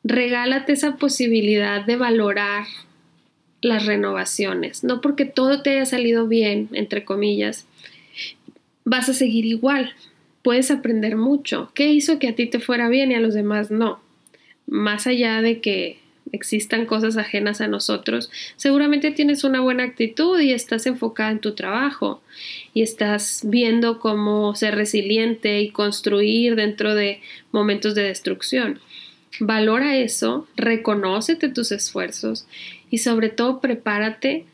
regálate 0.03 0.73
esa 0.73 0.97
posibilidad 0.97 1.83
de 1.83 1.95
valorar 1.95 2.65
las 3.65 3.87
renovaciones, 3.87 4.83
no 4.83 5.01
porque 5.01 5.25
todo 5.25 5.63
te 5.63 5.71
haya 5.71 5.87
salido 5.87 6.27
bien, 6.27 6.69
entre 6.73 7.03
comillas, 7.03 7.65
vas 8.83 9.09
a 9.09 9.13
seguir 9.15 9.45
igual. 9.45 9.95
Puedes 10.43 10.69
aprender 10.69 11.15
mucho. 11.15 11.71
¿Qué 11.73 11.91
hizo 11.91 12.19
que 12.19 12.27
a 12.27 12.35
ti 12.35 12.45
te 12.45 12.59
fuera 12.59 12.89
bien 12.89 13.11
y 13.11 13.15
a 13.15 13.19
los 13.19 13.33
demás 13.33 13.71
no? 13.71 13.99
Más 14.67 15.07
allá 15.07 15.41
de 15.41 15.61
que 15.61 15.97
existan 16.31 16.85
cosas 16.85 17.17
ajenas 17.17 17.59
a 17.59 17.67
nosotros, 17.67 18.29
seguramente 18.55 19.09
tienes 19.09 19.43
una 19.43 19.61
buena 19.61 19.83
actitud 19.83 20.39
y 20.39 20.51
estás 20.51 20.85
enfocada 20.85 21.31
en 21.31 21.39
tu 21.39 21.55
trabajo 21.55 22.21
y 22.75 22.83
estás 22.83 23.41
viendo 23.45 23.97
cómo 23.97 24.53
ser 24.53 24.75
resiliente 24.75 25.59
y 25.59 25.71
construir 25.71 26.55
dentro 26.55 26.93
de 26.93 27.19
momentos 27.51 27.95
de 27.95 28.03
destrucción. 28.03 28.79
Valora 29.39 29.97
eso, 29.97 30.47
reconócete 30.55 31.49
tus 31.49 31.71
esfuerzos 31.71 32.47
y 32.89 32.99
sobre 32.99 33.29
todo 33.29 33.59
prepárate 33.59 34.45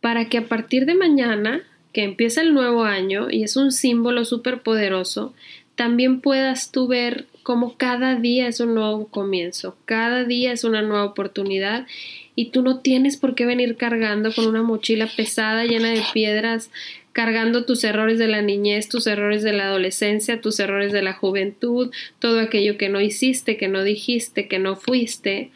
para 0.00 0.28
que 0.28 0.38
a 0.38 0.48
partir 0.48 0.86
de 0.86 0.94
mañana, 0.94 1.62
que 1.92 2.04
empieza 2.04 2.40
el 2.40 2.54
nuevo 2.54 2.84
año 2.84 3.30
y 3.30 3.42
es 3.42 3.56
un 3.56 3.72
símbolo 3.72 4.24
súper 4.24 4.62
poderoso, 4.62 5.34
también 5.74 6.20
puedas 6.20 6.72
tú 6.72 6.86
ver 6.86 7.26
cómo 7.42 7.76
cada 7.76 8.14
día 8.14 8.48
es 8.48 8.60
un 8.60 8.74
nuevo 8.74 9.08
comienzo, 9.08 9.76
cada 9.84 10.24
día 10.24 10.52
es 10.52 10.64
una 10.64 10.82
nueva 10.82 11.04
oportunidad 11.04 11.86
y 12.34 12.50
tú 12.50 12.62
no 12.62 12.78
tienes 12.78 13.16
por 13.16 13.34
qué 13.34 13.44
venir 13.44 13.76
cargando 13.76 14.32
con 14.32 14.46
una 14.46 14.62
mochila 14.62 15.08
pesada 15.14 15.64
llena 15.64 15.90
de 15.90 16.02
piedras, 16.12 16.70
cargando 17.12 17.64
tus 17.64 17.84
errores 17.84 18.18
de 18.18 18.28
la 18.28 18.42
niñez, 18.42 18.88
tus 18.88 19.06
errores 19.06 19.42
de 19.42 19.52
la 19.52 19.64
adolescencia, 19.64 20.40
tus 20.40 20.60
errores 20.60 20.92
de 20.92 21.02
la 21.02 21.12
juventud, 21.12 21.90
todo 22.18 22.40
aquello 22.40 22.76
que 22.76 22.88
no 22.88 23.00
hiciste, 23.00 23.56
que 23.56 23.68
no 23.68 23.82
dijiste, 23.82 24.48
que 24.48 24.58
no 24.58 24.76
fuiste. 24.76 25.50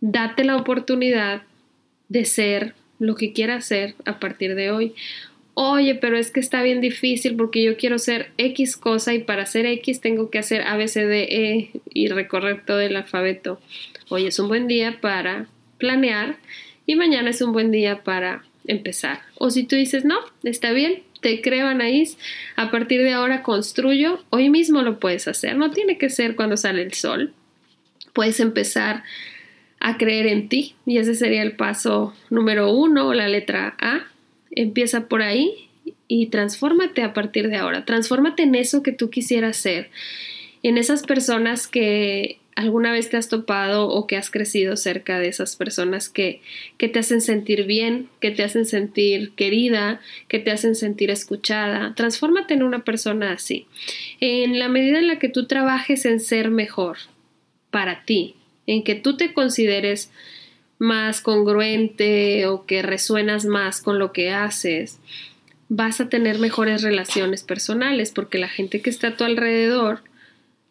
Date 0.00 0.44
la 0.44 0.56
oportunidad 0.56 1.42
de 2.08 2.24
ser 2.24 2.74
lo 2.98 3.14
que 3.14 3.32
quieras 3.32 3.66
ser 3.66 3.94
a 4.04 4.18
partir 4.18 4.54
de 4.54 4.70
hoy. 4.70 4.94
Oye, 5.54 5.96
pero 5.96 6.16
es 6.16 6.30
que 6.30 6.40
está 6.40 6.62
bien 6.62 6.80
difícil 6.80 7.34
porque 7.34 7.62
yo 7.62 7.76
quiero 7.76 7.98
ser 7.98 8.30
X 8.38 8.76
cosa 8.76 9.12
y 9.12 9.18
para 9.18 9.44
ser 9.44 9.66
X 9.66 10.00
tengo 10.00 10.30
que 10.30 10.38
hacer 10.38 10.62
A, 10.62 10.76
B, 10.76 10.86
C, 10.86 11.04
D, 11.04 11.22
E 11.30 11.70
y 11.92 12.08
recorrer 12.08 12.64
todo 12.64 12.80
el 12.80 12.96
alfabeto. 12.96 13.60
Hoy 14.08 14.26
es 14.26 14.38
un 14.38 14.48
buen 14.48 14.68
día 14.68 15.00
para 15.00 15.48
planear 15.78 16.36
y 16.86 16.94
mañana 16.94 17.30
es 17.30 17.42
un 17.42 17.52
buen 17.52 17.72
día 17.72 18.04
para 18.04 18.44
empezar. 18.68 19.22
O 19.34 19.50
si 19.50 19.64
tú 19.64 19.74
dices, 19.74 20.04
no, 20.04 20.16
está 20.44 20.72
bien, 20.72 21.02
te 21.20 21.40
creo 21.42 21.66
Anaís, 21.66 22.16
a 22.54 22.70
partir 22.70 23.02
de 23.02 23.12
ahora 23.12 23.42
construyo, 23.42 24.22
hoy 24.30 24.50
mismo 24.50 24.82
lo 24.82 25.00
puedes 25.00 25.26
hacer, 25.26 25.56
no 25.56 25.72
tiene 25.72 25.98
que 25.98 26.10
ser 26.10 26.36
cuando 26.36 26.56
sale 26.56 26.82
el 26.82 26.94
sol. 26.94 27.34
Puedes 28.12 28.40
empezar 28.40 29.02
a 29.80 29.96
creer 29.96 30.26
en 30.26 30.48
ti. 30.48 30.74
Y 30.86 30.98
ese 30.98 31.14
sería 31.14 31.42
el 31.42 31.56
paso 31.56 32.14
número 32.30 32.72
uno, 32.72 33.14
la 33.14 33.28
letra 33.28 33.76
A. 33.80 34.06
Empieza 34.50 35.08
por 35.08 35.22
ahí 35.22 35.68
y 36.08 36.26
transfórmate 36.26 37.02
a 37.02 37.12
partir 37.12 37.48
de 37.48 37.56
ahora. 37.56 37.84
Transfórmate 37.84 38.42
en 38.42 38.54
eso 38.54 38.82
que 38.82 38.92
tú 38.92 39.10
quisieras 39.10 39.56
ser. 39.56 39.90
En 40.62 40.78
esas 40.78 41.02
personas 41.02 41.68
que 41.68 42.40
alguna 42.58 42.90
vez 42.90 43.08
te 43.08 43.16
has 43.16 43.28
topado 43.28 43.88
o 43.88 44.08
que 44.08 44.16
has 44.16 44.32
crecido 44.32 44.76
cerca 44.76 45.20
de 45.20 45.28
esas 45.28 45.54
personas 45.54 46.08
que, 46.08 46.40
que 46.76 46.88
te 46.88 46.98
hacen 46.98 47.20
sentir 47.20 47.66
bien, 47.66 48.08
que 48.20 48.32
te 48.32 48.42
hacen 48.42 48.66
sentir 48.66 49.30
querida, 49.36 50.00
que 50.26 50.40
te 50.40 50.50
hacen 50.50 50.74
sentir 50.74 51.12
escuchada. 51.12 51.94
Transfórmate 51.94 52.54
en 52.54 52.64
una 52.64 52.82
persona 52.82 53.30
así. 53.30 53.68
En 54.18 54.58
la 54.58 54.68
medida 54.68 54.98
en 54.98 55.06
la 55.06 55.20
que 55.20 55.28
tú 55.28 55.46
trabajes 55.46 56.04
en 56.04 56.18
ser 56.18 56.50
mejor 56.50 56.96
para 57.70 58.04
ti, 58.04 58.34
en 58.66 58.82
que 58.82 58.96
tú 58.96 59.16
te 59.16 59.32
consideres 59.32 60.10
más 60.78 61.20
congruente 61.20 62.46
o 62.46 62.66
que 62.66 62.82
resuenas 62.82 63.44
más 63.44 63.80
con 63.80 64.00
lo 64.00 64.12
que 64.12 64.32
haces, 64.32 64.98
vas 65.68 66.00
a 66.00 66.08
tener 66.08 66.40
mejores 66.40 66.82
relaciones 66.82 67.44
personales 67.44 68.10
porque 68.10 68.38
la 68.38 68.48
gente 68.48 68.80
que 68.80 68.90
está 68.90 69.08
a 69.08 69.16
tu 69.16 69.22
alrededor 69.22 70.00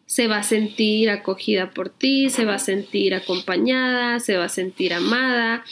se 0.08 0.26
va 0.26 0.38
a 0.38 0.42
sentir 0.42 1.10
acogida 1.10 1.70
por 1.70 1.90
ti, 1.90 2.30
se 2.30 2.46
va 2.46 2.54
a 2.54 2.58
sentir 2.58 3.14
acompañada, 3.14 4.20
se 4.20 4.38
va 4.38 4.46
a 4.46 4.48
sentir 4.48 4.94
amada. 4.94 5.64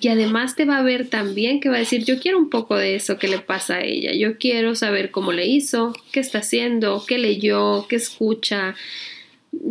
Y 0.00 0.08
además 0.08 0.56
te 0.56 0.64
va 0.64 0.78
a 0.78 0.82
ver 0.82 1.08
también 1.08 1.60
que 1.60 1.68
va 1.68 1.76
a 1.76 1.78
decir, 1.78 2.04
yo 2.04 2.18
quiero 2.18 2.36
un 2.36 2.50
poco 2.50 2.76
de 2.76 2.96
eso 2.96 3.16
que 3.16 3.28
le 3.28 3.38
pasa 3.38 3.76
a 3.76 3.82
ella, 3.82 4.12
yo 4.12 4.38
quiero 4.38 4.74
saber 4.74 5.12
cómo 5.12 5.32
le 5.32 5.46
hizo, 5.46 5.94
qué 6.10 6.18
está 6.18 6.38
haciendo, 6.38 7.04
qué 7.06 7.16
leyó, 7.16 7.86
qué 7.88 7.94
escucha, 7.94 8.74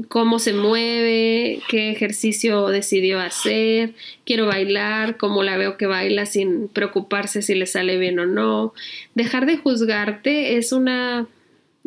cómo 0.07 0.39
se 0.39 0.53
mueve, 0.53 1.60
qué 1.67 1.91
ejercicio 1.91 2.69
decidió 2.69 3.19
hacer, 3.19 3.95
quiero 4.24 4.45
bailar, 4.45 5.17
cómo 5.17 5.43
la 5.43 5.57
veo 5.57 5.75
que 5.75 5.88
baila 5.88 6.25
sin 6.25 6.69
preocuparse 6.69 7.41
si 7.41 7.53
le 7.53 7.65
sale 7.65 7.98
bien 7.98 8.17
o 8.19 8.25
no. 8.25 8.74
Dejar 9.13 9.45
de 9.45 9.57
juzgarte 9.57 10.55
es 10.55 10.72
una 10.72 11.27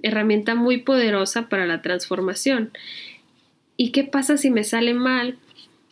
herramienta 0.02 0.54
muy 0.54 0.78
poderosa 0.78 1.48
para 1.48 1.66
la 1.66 1.82
transformación. 1.82 2.70
¿Y 3.76 3.90
qué 3.90 4.04
pasa 4.04 4.36
si 4.36 4.50
me 4.50 4.64
sale 4.64 4.94
mal? 4.94 5.38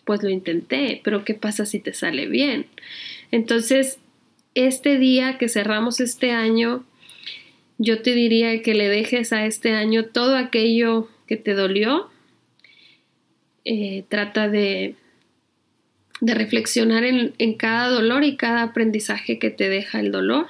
Pues 0.05 0.23
lo 0.23 0.31
intenté, 0.31 1.01
pero 1.05 1.25
¿qué 1.25 1.35
pasa 1.35 1.67
si 1.67 1.81
te 1.81 1.93
sale 1.93 2.27
bien? 2.27 2.67
Entonces, 3.31 3.99
este 4.55 4.99
día 4.99 5.39
que 5.39 5.49
cerramos 5.49 6.01
este 6.01 6.33
año, 6.33 6.85
yo 7.79 8.03
te 8.03 8.15
diría 8.15 8.63
que 8.63 8.75
le 8.75 8.89
dejes 8.89 9.33
a 9.33 9.47
este 9.47 9.73
año 9.73 10.07
todo 10.07 10.37
aquello 10.37 11.09
que 11.27 11.37
te 11.37 11.55
dolió. 11.55 12.11
Eh, 13.65 14.05
trata 14.09 14.49
de, 14.49 14.95
de 16.21 16.35
reflexionar 16.35 17.05
en, 17.05 17.35
en 17.39 17.55
cada 17.55 17.89
dolor 17.89 18.23
y 18.23 18.37
cada 18.37 18.63
aprendizaje 18.63 19.39
que 19.39 19.51
te 19.51 19.69
deja 19.69 19.99
el 19.99 20.13
dolor 20.13 20.47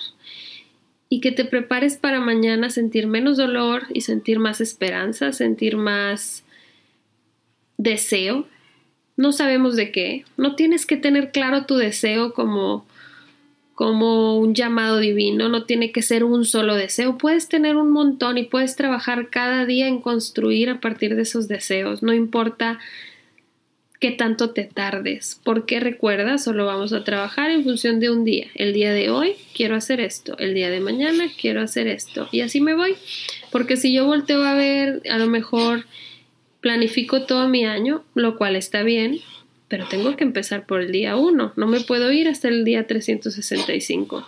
y 1.09 1.21
que 1.21 1.33
te 1.33 1.45
prepares 1.45 1.97
para 1.97 2.21
mañana 2.21 2.71
sentir 2.71 3.07
menos 3.07 3.37
dolor 3.37 3.85
y 3.93 4.01
sentir 4.03 4.39
más 4.39 4.61
esperanza, 4.61 5.33
sentir 5.33 5.77
más 5.77 6.45
deseo. 7.79 8.47
No 9.17 9.33
sabemos 9.33 9.77
de 9.77 9.93
qué. 9.93 10.25
No 10.37 10.57
tienes 10.57 10.85
que 10.85 10.97
tener 10.97 11.31
claro 11.31 11.65
tu 11.65 11.77
deseo 11.77 12.35
como 12.35 12.85
como 13.77 14.39
un 14.39 14.55
llamado 14.55 14.99
divino, 15.01 15.51
no 15.51 15.65
tiene 15.65 15.93
que 15.93 16.01
ser 16.01 16.25
un 16.25 16.47
solo 16.47 16.75
deseo, 16.75 17.19
puedes 17.19 17.47
tener 17.47 17.77
un 17.77 17.91
montón 17.91 18.39
y 18.39 18.45
puedes 18.45 18.75
trabajar 18.75 19.29
cada 19.29 19.67
día 19.67 19.87
en 19.87 20.01
construir 20.01 20.71
a 20.71 20.81
partir 20.81 21.15
de 21.15 21.23
esos 21.23 21.47
deseos, 21.47 22.03
no 22.03 22.15
importa 22.15 22.79
qué 24.01 24.11
tanto 24.11 24.51
te 24.51 24.65
tardes, 24.65 25.41
porque 25.45 25.81
recuerda, 25.81 26.39
solo 26.39 26.67
vamos 26.67 26.93
a 26.93 27.05
trabajar 27.05 27.51
en 27.51 27.65
función 27.65 28.01
de 28.01 28.11
un 28.11 28.25
día. 28.25 28.49
El 28.55 28.73
día 28.73 28.93
de 28.93 29.11
hoy 29.11 29.37
quiero 29.55 29.75
hacer 29.75 30.01
esto, 30.01 30.37
el 30.39 30.55
día 30.55 30.71
de 30.71 30.81
mañana 30.81 31.29
quiero 31.41 31.63
hacer 31.63 31.87
esto 31.87 32.29
y 32.31 32.43
así 32.43 32.61
me 32.61 32.75
voy. 32.75 32.95
Porque 33.51 33.77
si 33.77 33.93
yo 33.93 34.05
volteo 34.05 34.43
a 34.43 34.55
ver, 34.55 35.03
a 35.11 35.19
lo 35.19 35.27
mejor 35.27 35.87
planifico 36.61 37.23
todo 37.23 37.49
mi 37.49 37.65
año, 37.65 38.05
lo 38.15 38.37
cual 38.37 38.57
está 38.57 38.83
bien, 38.83 39.21
pero 39.69 39.87
tengo 39.89 40.17
que 40.17 40.25
empezar 40.25 40.67
por 40.67 40.81
el 40.81 40.93
día 40.93 41.17
1, 41.17 41.53
no 41.57 41.67
me 41.67 41.81
puedo 41.81 42.13
ir 42.13 42.29
hasta 42.29 42.49
el 42.49 42.65
día 42.65 42.87
365. 42.87 44.27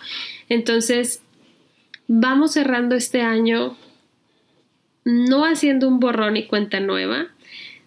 Entonces, 0.49 1.21
vamos 2.07 2.53
cerrando 2.53 2.95
este 2.95 3.21
año 3.21 3.77
no 5.05 5.45
haciendo 5.45 5.87
un 5.87 5.99
borrón 5.99 6.37
y 6.37 6.45
cuenta 6.45 6.79
nueva, 6.79 7.27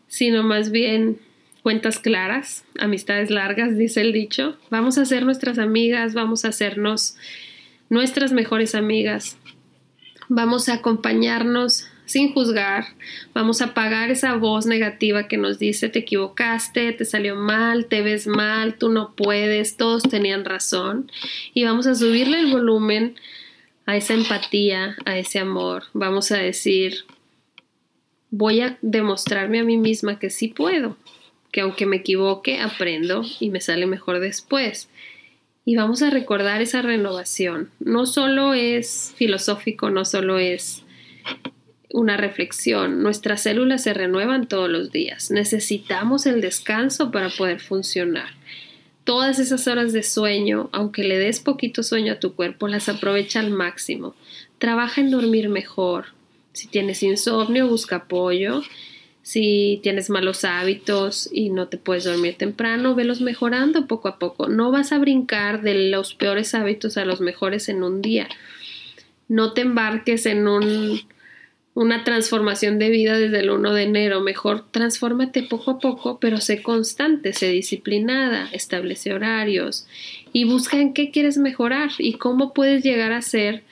sino 0.08 0.42
más 0.42 0.70
bien 0.70 1.18
cuentas 1.62 1.98
claras, 1.98 2.64
amistades 2.78 3.30
largas, 3.30 3.76
dice 3.76 4.00
el 4.00 4.12
dicho. 4.12 4.56
Vamos 4.70 4.98
a 4.98 5.04
ser 5.04 5.24
nuestras 5.24 5.58
amigas, 5.58 6.14
vamos 6.14 6.44
a 6.44 6.48
hacernos 6.48 7.16
nuestras 7.88 8.32
mejores 8.32 8.74
amigas. 8.74 9.38
Vamos 10.28 10.68
a 10.68 10.74
acompañarnos 10.74 11.86
sin 12.06 12.32
juzgar. 12.32 12.86
Vamos 13.32 13.62
a 13.62 13.66
apagar 13.66 14.10
esa 14.10 14.34
voz 14.34 14.66
negativa 14.66 15.28
que 15.28 15.38
nos 15.38 15.58
dice 15.58 15.88
te 15.88 16.00
equivocaste, 16.00 16.92
te 16.92 17.04
salió 17.04 17.36
mal, 17.36 17.86
te 17.86 18.02
ves 18.02 18.26
mal, 18.26 18.76
tú 18.76 18.90
no 18.90 19.14
puedes, 19.14 19.76
todos 19.76 20.02
tenían 20.02 20.44
razón. 20.44 21.10
Y 21.54 21.64
vamos 21.64 21.86
a 21.86 21.94
subirle 21.94 22.40
el 22.40 22.50
volumen 22.50 23.14
a 23.86 23.96
esa 23.96 24.14
empatía, 24.14 24.96
a 25.04 25.16
ese 25.16 25.38
amor. 25.38 25.84
Vamos 25.92 26.32
a 26.32 26.36
decir, 26.36 27.04
voy 28.30 28.60
a 28.60 28.78
demostrarme 28.82 29.60
a 29.60 29.64
mí 29.64 29.76
misma 29.76 30.18
que 30.18 30.30
sí 30.30 30.48
puedo, 30.48 30.96
que 31.52 31.60
aunque 31.60 31.86
me 31.86 31.98
equivoque, 31.98 32.60
aprendo 32.60 33.22
y 33.38 33.50
me 33.50 33.60
sale 33.60 33.86
mejor 33.86 34.18
después. 34.18 34.88
Y 35.64 35.76
vamos 35.76 36.02
a 36.02 36.10
recordar 36.10 36.60
esa 36.60 36.82
renovación. 36.82 37.70
No 37.78 38.06
solo 38.06 38.54
es 38.54 39.14
filosófico, 39.16 39.90
no 39.90 40.04
solo 40.04 40.38
es 40.38 40.82
una 41.92 42.16
reflexión. 42.16 43.02
Nuestras 43.02 43.42
células 43.42 43.84
se 43.84 43.94
renuevan 43.94 44.48
todos 44.48 44.68
los 44.68 44.90
días. 44.90 45.30
Necesitamos 45.30 46.26
el 46.26 46.40
descanso 46.40 47.10
para 47.10 47.28
poder 47.28 47.60
funcionar. 47.60 48.30
Todas 49.04 49.38
esas 49.38 49.66
horas 49.68 49.92
de 49.92 50.02
sueño, 50.02 50.70
aunque 50.72 51.04
le 51.04 51.18
des 51.18 51.40
poquito 51.40 51.82
sueño 51.82 52.14
a 52.14 52.20
tu 52.20 52.34
cuerpo, 52.34 52.66
las 52.66 52.88
aprovecha 52.88 53.40
al 53.40 53.50
máximo. 53.50 54.14
Trabaja 54.58 55.00
en 55.00 55.10
dormir 55.10 55.48
mejor. 55.48 56.06
Si 56.52 56.66
tienes 56.66 57.02
insomnio, 57.02 57.68
busca 57.68 57.96
apoyo. 57.96 58.62
Si 59.22 59.78
tienes 59.84 60.10
malos 60.10 60.44
hábitos 60.44 61.28
y 61.32 61.50
no 61.50 61.68
te 61.68 61.78
puedes 61.78 62.04
dormir 62.04 62.34
temprano, 62.36 62.96
velos 62.96 63.20
mejorando 63.20 63.86
poco 63.86 64.08
a 64.08 64.18
poco. 64.18 64.48
No 64.48 64.72
vas 64.72 64.90
a 64.90 64.98
brincar 64.98 65.62
de 65.62 65.90
los 65.90 66.14
peores 66.14 66.54
hábitos 66.54 66.96
a 66.96 67.04
los 67.04 67.20
mejores 67.20 67.68
en 67.68 67.84
un 67.84 68.02
día. 68.02 68.28
No 69.28 69.52
te 69.52 69.60
embarques 69.60 70.26
en 70.26 70.48
un, 70.48 71.02
una 71.74 72.02
transformación 72.02 72.80
de 72.80 72.90
vida 72.90 73.16
desde 73.16 73.38
el 73.38 73.50
1 73.50 73.72
de 73.72 73.82
enero. 73.84 74.20
Mejor 74.22 74.68
transfórmate 74.72 75.44
poco 75.44 75.70
a 75.70 75.78
poco, 75.78 76.18
pero 76.18 76.38
sé 76.38 76.60
constante, 76.60 77.32
sé 77.32 77.48
disciplinada, 77.48 78.48
establece 78.50 79.14
horarios 79.14 79.86
y 80.32 80.44
busca 80.44 80.80
en 80.80 80.94
qué 80.94 81.12
quieres 81.12 81.38
mejorar 81.38 81.90
y 81.98 82.14
cómo 82.14 82.52
puedes 82.52 82.82
llegar 82.82 83.12
a 83.12 83.22
ser 83.22 83.62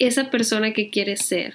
esa 0.00 0.30
persona 0.30 0.72
que 0.72 0.90
quieres 0.90 1.24
ser 1.24 1.54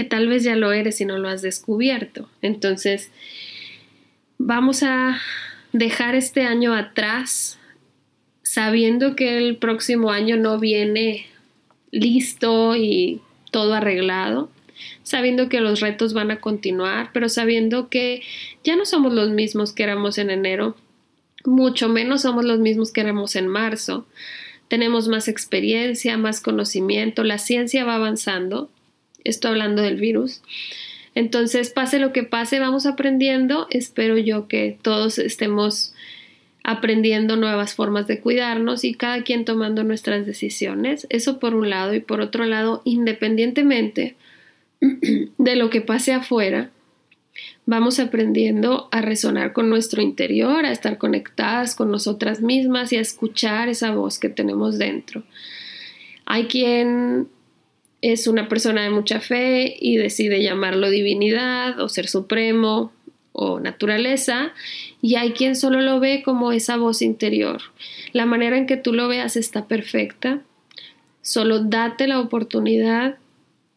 que 0.00 0.08
tal 0.08 0.28
vez 0.28 0.44
ya 0.44 0.56
lo 0.56 0.72
eres 0.72 0.98
y 1.02 1.04
no 1.04 1.18
lo 1.18 1.28
has 1.28 1.42
descubierto. 1.42 2.26
Entonces, 2.40 3.10
vamos 4.38 4.82
a 4.82 5.20
dejar 5.74 6.14
este 6.14 6.44
año 6.44 6.72
atrás 6.72 7.58
sabiendo 8.42 9.14
que 9.14 9.36
el 9.36 9.58
próximo 9.58 10.10
año 10.10 10.38
no 10.38 10.58
viene 10.58 11.26
listo 11.90 12.76
y 12.76 13.20
todo 13.50 13.74
arreglado, 13.74 14.48
sabiendo 15.02 15.50
que 15.50 15.60
los 15.60 15.80
retos 15.80 16.14
van 16.14 16.30
a 16.30 16.40
continuar, 16.40 17.10
pero 17.12 17.28
sabiendo 17.28 17.90
que 17.90 18.22
ya 18.64 18.76
no 18.76 18.86
somos 18.86 19.12
los 19.12 19.28
mismos 19.28 19.74
que 19.74 19.82
éramos 19.82 20.16
en 20.16 20.30
enero, 20.30 20.76
mucho 21.44 21.90
menos 21.90 22.22
somos 22.22 22.46
los 22.46 22.58
mismos 22.58 22.90
que 22.90 23.02
éramos 23.02 23.36
en 23.36 23.48
marzo. 23.48 24.06
Tenemos 24.68 25.08
más 25.08 25.28
experiencia, 25.28 26.16
más 26.16 26.40
conocimiento, 26.40 27.22
la 27.22 27.36
ciencia 27.36 27.84
va 27.84 27.96
avanzando 27.96 28.70
Estoy 29.24 29.52
hablando 29.52 29.82
del 29.82 29.96
virus. 29.96 30.42
Entonces, 31.14 31.70
pase 31.70 31.98
lo 31.98 32.12
que 32.12 32.22
pase, 32.22 32.60
vamos 32.60 32.86
aprendiendo. 32.86 33.66
Espero 33.70 34.16
yo 34.16 34.46
que 34.48 34.78
todos 34.80 35.18
estemos 35.18 35.94
aprendiendo 36.62 37.36
nuevas 37.36 37.74
formas 37.74 38.06
de 38.06 38.20
cuidarnos 38.20 38.84
y 38.84 38.94
cada 38.94 39.22
quien 39.22 39.44
tomando 39.44 39.82
nuestras 39.82 40.26
decisiones. 40.26 41.06
Eso 41.10 41.38
por 41.38 41.54
un 41.54 41.70
lado 41.70 41.94
y 41.94 42.00
por 42.00 42.20
otro 42.20 42.44
lado, 42.44 42.82
independientemente 42.84 44.16
de 44.80 45.56
lo 45.56 45.70
que 45.70 45.80
pase 45.80 46.12
afuera, 46.12 46.70
vamos 47.66 47.98
aprendiendo 47.98 48.88
a 48.92 49.00
resonar 49.00 49.52
con 49.52 49.70
nuestro 49.70 50.02
interior, 50.02 50.64
a 50.64 50.72
estar 50.72 50.98
conectadas 50.98 51.74
con 51.74 51.90
nosotras 51.90 52.40
mismas 52.40 52.92
y 52.92 52.96
a 52.96 53.00
escuchar 53.00 53.68
esa 53.68 53.92
voz 53.92 54.18
que 54.18 54.28
tenemos 54.28 54.78
dentro. 54.78 55.22
Hay 56.26 56.44
quien 56.44 57.28
es 58.02 58.26
una 58.26 58.48
persona 58.48 58.82
de 58.82 58.90
mucha 58.90 59.20
fe 59.20 59.76
y 59.78 59.96
decide 59.96 60.42
llamarlo 60.42 60.90
divinidad 60.90 61.80
o 61.80 61.88
ser 61.88 62.08
supremo 62.08 62.92
o 63.32 63.60
naturaleza 63.60 64.52
y 65.02 65.16
hay 65.16 65.32
quien 65.32 65.56
solo 65.56 65.80
lo 65.80 66.00
ve 66.00 66.22
como 66.24 66.52
esa 66.52 66.76
voz 66.76 67.02
interior. 67.02 67.60
La 68.12 68.26
manera 68.26 68.56
en 68.56 68.66
que 68.66 68.76
tú 68.76 68.92
lo 68.92 69.08
veas 69.08 69.36
está 69.36 69.66
perfecta. 69.66 70.40
Solo 71.22 71.60
date 71.60 72.06
la 72.06 72.20
oportunidad 72.20 73.18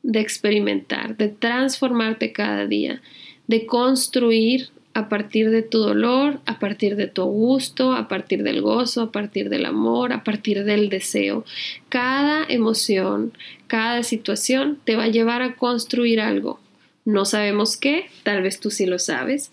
de 0.02 0.20
experimentar, 0.20 1.18
de 1.18 1.30
transformarte 1.30 2.32
cada 2.32 2.66
día, 2.66 3.02
de 3.48 3.66
construir 3.66 4.70
a 4.94 5.10
partir 5.10 5.50
de 5.50 5.64
tu 5.64 5.80
dolor, 5.80 6.40
a 6.46 6.60
partir 6.60 6.96
de 6.96 7.08
tu 7.08 7.24
gusto, 7.24 7.94
a 7.94 8.08
partir 8.08 8.44
del 8.44 8.62
gozo, 8.62 9.02
a 9.02 9.12
partir 9.12 9.50
del 9.50 9.66
amor, 9.66 10.14
a 10.14 10.24
partir 10.24 10.64
del 10.64 10.90
deseo. 10.90 11.46
Cada 11.90 12.46
emoción, 12.48 13.34
cada 13.68 14.04
situación 14.04 14.80
te 14.84 14.96
va 14.96 15.06
a 15.06 15.10
llevar 15.10 15.42
a 15.42 15.56
construir 15.56 16.22
algo. 16.22 16.60
No 17.06 17.26
sabemos 17.26 17.76
qué, 17.76 18.06
tal 18.24 18.44
vez 18.44 18.60
tú 18.60 18.70
sí 18.70 18.86
lo 18.86 19.00
sabes. 19.00 19.52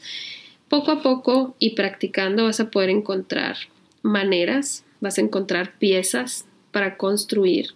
Poco 0.69 0.93
a 0.93 1.03
poco 1.03 1.57
y 1.59 1.71
practicando 1.71 2.45
vas 2.45 2.61
a 2.61 2.71
poder 2.71 2.91
encontrar 2.91 3.57
maneras, 4.03 4.85
vas 5.01 5.19
a 5.19 5.23
encontrar 5.23 5.73
piezas 5.79 6.47
para 6.71 6.97
construir. 6.97 7.71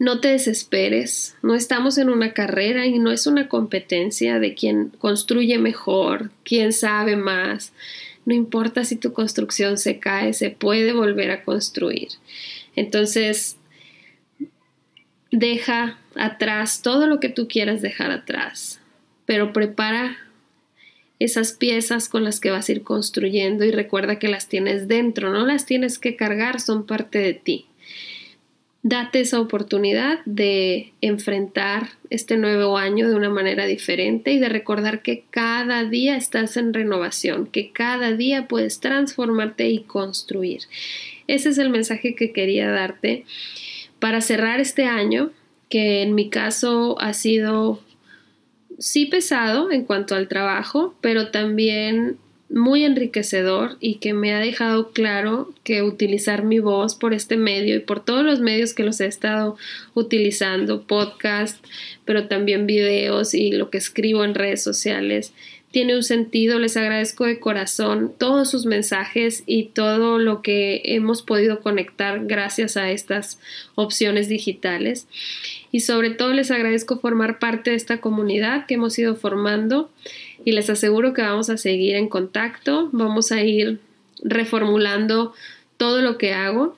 No 0.00 0.18
te 0.18 0.28
desesperes, 0.28 1.36
no 1.42 1.54
estamos 1.54 1.98
en 1.98 2.08
una 2.08 2.32
carrera 2.32 2.86
y 2.86 2.98
no 2.98 3.12
es 3.12 3.26
una 3.26 3.48
competencia 3.48 4.40
de 4.40 4.54
quien 4.54 4.88
construye 4.88 5.58
mejor, 5.58 6.30
quién 6.42 6.72
sabe 6.72 7.16
más. 7.16 7.74
No 8.24 8.34
importa 8.34 8.86
si 8.86 8.96
tu 8.96 9.12
construcción 9.12 9.76
se 9.76 9.98
cae, 9.98 10.32
se 10.32 10.48
puede 10.48 10.94
volver 10.94 11.30
a 11.30 11.42
construir. 11.44 12.08
Entonces, 12.76 13.58
deja 15.30 15.98
atrás 16.14 16.80
todo 16.80 17.06
lo 17.06 17.20
que 17.20 17.28
tú 17.28 17.46
quieras 17.46 17.82
dejar 17.82 18.10
atrás, 18.10 18.80
pero 19.26 19.52
prepara 19.52 20.16
esas 21.18 21.52
piezas 21.52 22.08
con 22.08 22.24
las 22.24 22.40
que 22.40 22.50
vas 22.50 22.70
a 22.70 22.72
ir 22.72 22.84
construyendo 22.84 23.66
y 23.66 23.70
recuerda 23.70 24.18
que 24.18 24.28
las 24.28 24.48
tienes 24.48 24.88
dentro, 24.88 25.30
no 25.30 25.44
las 25.44 25.66
tienes 25.66 25.98
que 25.98 26.16
cargar, 26.16 26.58
son 26.58 26.86
parte 26.86 27.18
de 27.18 27.34
ti. 27.34 27.66
Date 28.82 29.20
esa 29.20 29.40
oportunidad 29.40 30.20
de 30.24 30.94
enfrentar 31.02 31.90
este 32.08 32.38
nuevo 32.38 32.78
año 32.78 33.10
de 33.10 33.14
una 33.14 33.28
manera 33.28 33.66
diferente 33.66 34.32
y 34.32 34.38
de 34.38 34.48
recordar 34.48 35.02
que 35.02 35.24
cada 35.30 35.84
día 35.84 36.16
estás 36.16 36.56
en 36.56 36.72
renovación, 36.72 37.46
que 37.46 37.72
cada 37.72 38.12
día 38.12 38.48
puedes 38.48 38.80
transformarte 38.80 39.68
y 39.68 39.80
construir. 39.80 40.62
Ese 41.26 41.50
es 41.50 41.58
el 41.58 41.68
mensaje 41.68 42.14
que 42.14 42.32
quería 42.32 42.70
darte 42.70 43.26
para 43.98 44.22
cerrar 44.22 44.60
este 44.60 44.86
año, 44.86 45.30
que 45.68 46.00
en 46.00 46.14
mi 46.14 46.30
caso 46.30 46.98
ha 47.00 47.12
sido 47.12 47.82
sí 48.78 49.04
pesado 49.04 49.70
en 49.70 49.84
cuanto 49.84 50.14
al 50.14 50.26
trabajo, 50.26 50.94
pero 51.02 51.30
también 51.30 52.16
muy 52.50 52.84
enriquecedor 52.84 53.76
y 53.80 53.96
que 53.96 54.12
me 54.12 54.34
ha 54.34 54.40
dejado 54.40 54.90
claro 54.90 55.54
que 55.62 55.82
utilizar 55.82 56.44
mi 56.44 56.58
voz 56.58 56.96
por 56.96 57.14
este 57.14 57.36
medio 57.36 57.76
y 57.76 57.80
por 57.80 58.04
todos 58.04 58.24
los 58.24 58.40
medios 58.40 58.74
que 58.74 58.82
los 58.82 59.00
he 59.00 59.06
estado 59.06 59.56
utilizando, 59.94 60.82
podcast, 60.82 61.64
pero 62.04 62.26
también 62.26 62.66
videos 62.66 63.34
y 63.34 63.52
lo 63.52 63.70
que 63.70 63.78
escribo 63.78 64.24
en 64.24 64.34
redes 64.34 64.62
sociales, 64.62 65.32
tiene 65.70 65.94
un 65.94 66.02
sentido. 66.02 66.58
Les 66.58 66.76
agradezco 66.76 67.24
de 67.24 67.38
corazón 67.38 68.12
todos 68.18 68.50
sus 68.50 68.66
mensajes 68.66 69.44
y 69.46 69.66
todo 69.66 70.18
lo 70.18 70.42
que 70.42 70.82
hemos 70.84 71.22
podido 71.22 71.60
conectar 71.60 72.26
gracias 72.26 72.76
a 72.76 72.90
estas 72.90 73.38
opciones 73.76 74.28
digitales. 74.28 75.06
Y 75.70 75.80
sobre 75.80 76.10
todo 76.10 76.32
les 76.32 76.50
agradezco 76.50 76.98
formar 76.98 77.38
parte 77.38 77.70
de 77.70 77.76
esta 77.76 78.00
comunidad 78.00 78.66
que 78.66 78.74
hemos 78.74 78.98
ido 78.98 79.14
formando 79.14 79.90
y 80.44 80.52
les 80.52 80.70
aseguro 80.70 81.12
que 81.12 81.22
vamos 81.22 81.50
a 81.50 81.56
seguir 81.56 81.96
en 81.96 82.08
contacto. 82.08 82.88
Vamos 82.92 83.32
a 83.32 83.42
ir 83.42 83.80
reformulando 84.22 85.32
todo 85.76 86.02
lo 86.02 86.18
que 86.18 86.32
hago 86.32 86.76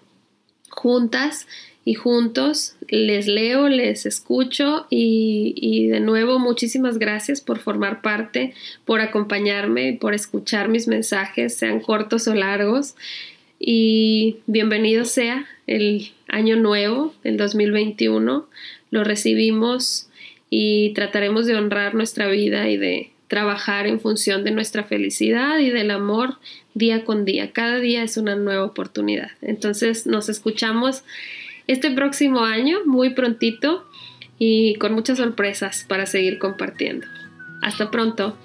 juntas 0.70 1.46
y 1.84 1.94
juntos 1.94 2.76
les 2.88 3.26
leo, 3.26 3.68
les 3.68 4.06
escucho 4.06 4.86
y, 4.88 5.88
de 5.88 6.00
nuevo 6.00 6.38
muchísimas 6.38 6.98
gracias 6.98 7.40
por 7.40 7.58
formar 7.58 8.02
parte, 8.02 8.54
por 8.84 9.00
acompañarme, 9.00 9.98
por 10.00 10.14
escuchar 10.14 10.68
mis 10.68 10.86
mensajes, 10.86 11.54
sean 11.54 11.80
cortos 11.80 12.28
o 12.28 12.34
largos. 12.34 12.94
Y 13.58 14.38
bienvenido 14.46 15.04
sea 15.04 15.46
el 15.66 16.12
año 16.28 16.56
nuevo, 16.56 17.14
el 17.24 17.36
2021. 17.36 18.46
Lo 18.90 19.04
recibimos 19.04 20.08
y 20.50 20.92
trataremos 20.94 21.46
de 21.46 21.56
honrar 21.56 21.94
nuestra 21.94 22.28
vida 22.28 22.68
y 22.68 22.76
de 22.76 23.10
trabajar 23.32 23.86
en 23.86 23.98
función 23.98 24.44
de 24.44 24.50
nuestra 24.50 24.84
felicidad 24.84 25.58
y 25.58 25.70
del 25.70 25.90
amor 25.90 26.36
día 26.74 27.02
con 27.06 27.24
día. 27.24 27.50
Cada 27.50 27.78
día 27.78 28.02
es 28.02 28.18
una 28.18 28.36
nueva 28.36 28.62
oportunidad. 28.62 29.30
Entonces 29.40 30.06
nos 30.06 30.28
escuchamos 30.28 31.02
este 31.66 31.90
próximo 31.90 32.40
año, 32.40 32.80
muy 32.84 33.14
prontito 33.14 33.88
y 34.38 34.74
con 34.74 34.92
muchas 34.92 35.16
sorpresas 35.16 35.86
para 35.88 36.04
seguir 36.04 36.38
compartiendo. 36.38 37.06
Hasta 37.62 37.90
pronto. 37.90 38.36